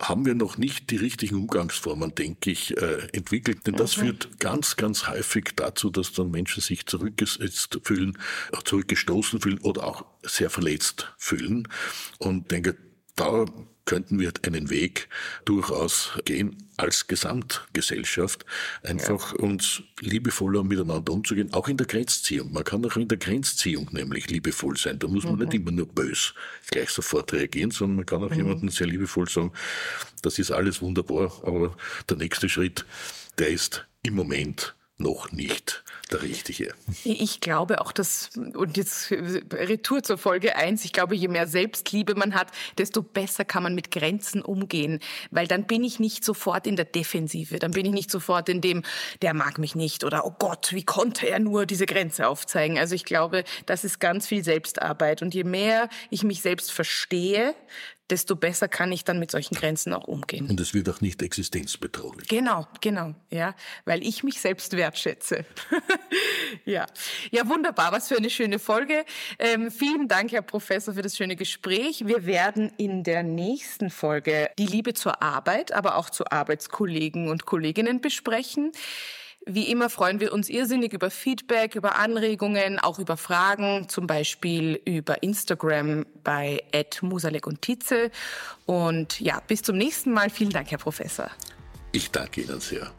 haben 0.09 0.27
wir 0.27 0.35
noch 0.35 0.59
nicht 0.59 0.91
die 0.91 0.97
richtigen 0.97 1.37
Umgangsformen, 1.37 2.15
denke 2.15 2.51
ich, 2.51 2.77
äh, 2.77 3.09
entwickelt. 3.13 3.67
Denn 3.67 3.75
das 3.75 3.97
okay. 3.97 4.07
führt 4.07 4.41
ganz, 4.41 4.77
ganz 4.77 5.09
häufig 5.09 5.51
dazu, 5.57 5.91
dass 5.91 6.13
dann 6.13 6.31
Menschen 6.31 6.61
sich 6.63 6.87
zurückgesetzt 6.87 7.79
fühlen, 7.83 8.19
zurückgestoßen 8.65 9.41
fühlen 9.41 9.59
oder 9.59 9.85
auch 9.85 10.05
sehr 10.23 10.51
verletzt 10.51 11.13
fühlen. 11.19 11.69
Und 12.19 12.51
denke, 12.51 12.77
da 13.17 13.47
könnten 13.85 14.19
wir 14.19 14.33
einen 14.43 14.71
Weg 14.71 15.09
durchaus 15.45 16.13
gehen 16.25 16.57
als 16.77 17.07
Gesamtgesellschaft, 17.07 18.45
einfach 18.83 19.33
ja. 19.33 19.39
uns 19.39 19.83
liebevoller 20.01 20.65
miteinander 20.65 21.13
umzugehen, 21.13 21.53
auch 21.53 21.69
in 21.69 21.77
der 21.77 21.87
Grenzziehung. 21.87 22.53
Man 22.53 22.65
kann 22.65 22.85
auch 22.85 22.97
in 22.97 23.09
der 23.09 23.19
Grenzziehung 23.19 23.89
nämlich 23.93 24.29
liebevoll 24.29 24.77
sein. 24.77 24.99
Da 24.99 25.07
muss 25.07 25.25
man 25.25 25.35
mhm. 25.35 25.45
nicht 25.45 25.55
immer 25.55 25.71
nur 25.71 25.87
bös 25.87 26.35
gleich 26.71 26.91
sofort 26.91 27.33
reagieren, 27.33 27.71
sondern 27.71 27.97
man 27.97 28.07
kann 28.07 28.25
auch 28.25 28.31
mhm. 28.31 28.37
jemandem 28.37 28.69
sehr 28.71 28.87
liebevoll 28.87 29.29
sagen, 29.29 29.53
das 30.23 30.39
ist 30.39 30.51
alles 30.51 30.81
wunderbar, 30.81 31.33
aber 31.45 31.77
der 32.09 32.17
nächste 32.17 32.49
Schritt, 32.49 32.87
der 33.39 33.49
ist 33.49 33.87
im 34.03 34.15
Moment 34.15 34.75
noch 34.97 35.33
nicht 35.33 35.85
der 36.13 36.23
richtige. 36.23 36.75
Ich 37.05 37.41
glaube 37.41 37.81
auch, 37.81 37.93
dass, 37.93 38.31
und 38.37 38.77
jetzt 38.77 39.11
Retour 39.11 40.03
zur 40.03 40.19
Folge 40.19 40.57
eins. 40.57 40.85
ich 40.85 40.93
glaube, 40.93 41.15
je 41.15 41.29
mehr 41.29 41.47
Selbstliebe 41.47 42.15
man 42.15 42.35
hat, 42.35 42.49
desto 42.79 43.03
besser 43.03 43.45
kann 43.45 43.63
man 43.63 43.75
mit 43.75 43.91
Grenzen 43.91 44.43
umgehen, 44.43 45.01
weil 45.31 45.47
dann 45.47 45.65
bin 45.65 45.85
ich 45.85 46.01
nicht 46.01 46.25
sofort 46.25 46.67
in 46.67 46.77
der 46.77 46.85
Defensive, 46.85 47.59
dann 47.59 47.73
bin 47.73 47.87
ich 47.87 47.93
nicht 47.93 48.11
sofort 48.11 48.49
in 48.49 48.61
dem, 48.61 48.83
der 49.23 49.35
mag 49.35 49.59
mich 49.59 49.75
nicht 49.75 50.05
oder 50.05 50.27
oh 50.27 50.35
Gott, 50.39 50.73
wie 50.73 50.85
konnte 50.85 51.29
er 51.29 51.39
nur 51.39 51.67
diese 51.67 51.87
Grenze 51.87 52.29
aufzeigen. 52.29 52.79
Also 52.79 52.95
ich 52.95 53.05
glaube, 53.05 53.45
das 53.67 53.85
ist 53.85 53.99
ganz 53.99 54.27
viel 54.27 54.45
Selbstarbeit 54.45 55.23
und 55.23 55.35
je 55.35 55.45
mehr 55.45 55.89
ich 56.11 56.23
mich 56.23 56.43
selbst 56.43 56.73
verstehe, 56.73 57.55
desto 58.11 58.37
besser 58.37 58.69
kann 58.69 58.93
ich 58.93 59.05
dann 59.05 59.19
mit 59.19 59.31
solchen 59.31 59.55
Grenzen 59.55 59.93
auch 59.93 60.05
umgehen. 60.05 60.49
Und 60.49 60.61
es 60.61 60.75
wird 60.75 60.89
auch 60.89 61.01
nicht 61.01 61.23
existenzbedrohlich. 61.23 62.29
Genau, 62.29 62.67
genau, 62.81 63.15
ja, 63.31 63.55
weil 63.85 64.03
ich 64.03 64.23
mich 64.23 64.41
selbst 64.41 64.77
wertschätze. 64.77 65.45
ja, 66.65 66.87
ja, 67.31 67.49
wunderbar, 67.49 67.93
was 67.93 68.09
für 68.09 68.17
eine 68.17 68.31
schöne 68.31 68.59
Folge. 68.59 69.05
Ähm, 69.39 69.71
vielen 69.71 70.09
Dank, 70.09 70.33
Herr 70.33 70.43
Professor, 70.43 70.95
für 70.95 71.03
das 71.03 71.17
schöne 71.17 71.37
Gespräch. 71.37 72.07
Wir 72.07 72.25
werden 72.27 72.73
in 72.77 73.03
der 73.03 73.23
nächsten 73.23 73.91
Folge 73.91 74.51
die 74.59 74.67
Liebe 74.67 74.95
zur 74.95 75.23
Arbeit, 75.23 75.73
aber 75.73 75.97
auch 75.97 76.11
zu 76.11 76.25
Arbeitskollegen 76.31 77.29
und 77.29 77.45
Kolleginnen 77.45 78.01
besprechen. 78.01 78.73
Wie 79.47 79.71
immer 79.71 79.91
freuen 79.91 80.21
wir 80.21 80.33
uns 80.33 80.49
irrsinnig 80.49 80.95
über 80.95 81.11
Feedback, 81.11 81.75
über 81.75 81.97
Anregungen, 81.97 82.79
auch 82.79 82.99
über 82.99 83.19
Fragen, 83.19 83.91
zum 83.91 84.07
Beispiel 84.07 84.81
über 84.87 85.23
Instagram 85.23 86.07
bei 86.23 86.63
Musalek 87.03 87.47
und 87.47 87.61
Tietze. 87.61 88.11
Und 88.65 89.21
ja, 89.21 89.43
bis 89.47 89.61
zum 89.61 89.77
nächsten 89.77 90.13
Mal. 90.13 90.31
Vielen 90.31 90.51
Dank, 90.51 90.71
Herr 90.71 90.79
Professor. 90.79 91.31
Ich 91.93 92.11
danke 92.11 92.41
Ihnen 92.41 92.61
sehr. 92.61 92.91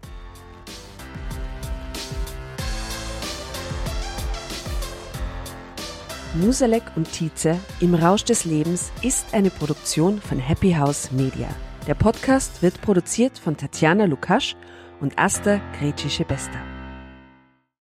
Musalek 6.35 6.83
und 6.95 7.11
Tietze 7.11 7.57
im 7.79 7.95
Rausch 7.95 8.25
des 8.25 8.43
Lebens 8.43 8.91
ist 9.01 9.33
eine 9.33 9.49
Produktion 9.49 10.19
von 10.21 10.37
Happy 10.37 10.73
House 10.73 11.11
Media. 11.11 11.47
Der 11.87 11.95
Podcast 11.95 12.61
wird 12.61 12.81
produziert 12.81 13.37
von 13.37 13.55
Tatjana 13.55 14.05
Lukasch 14.05 14.55
und 14.99 15.17
Asta 15.17 15.61
Gretschi 15.79 16.23
Besta. 16.23 16.74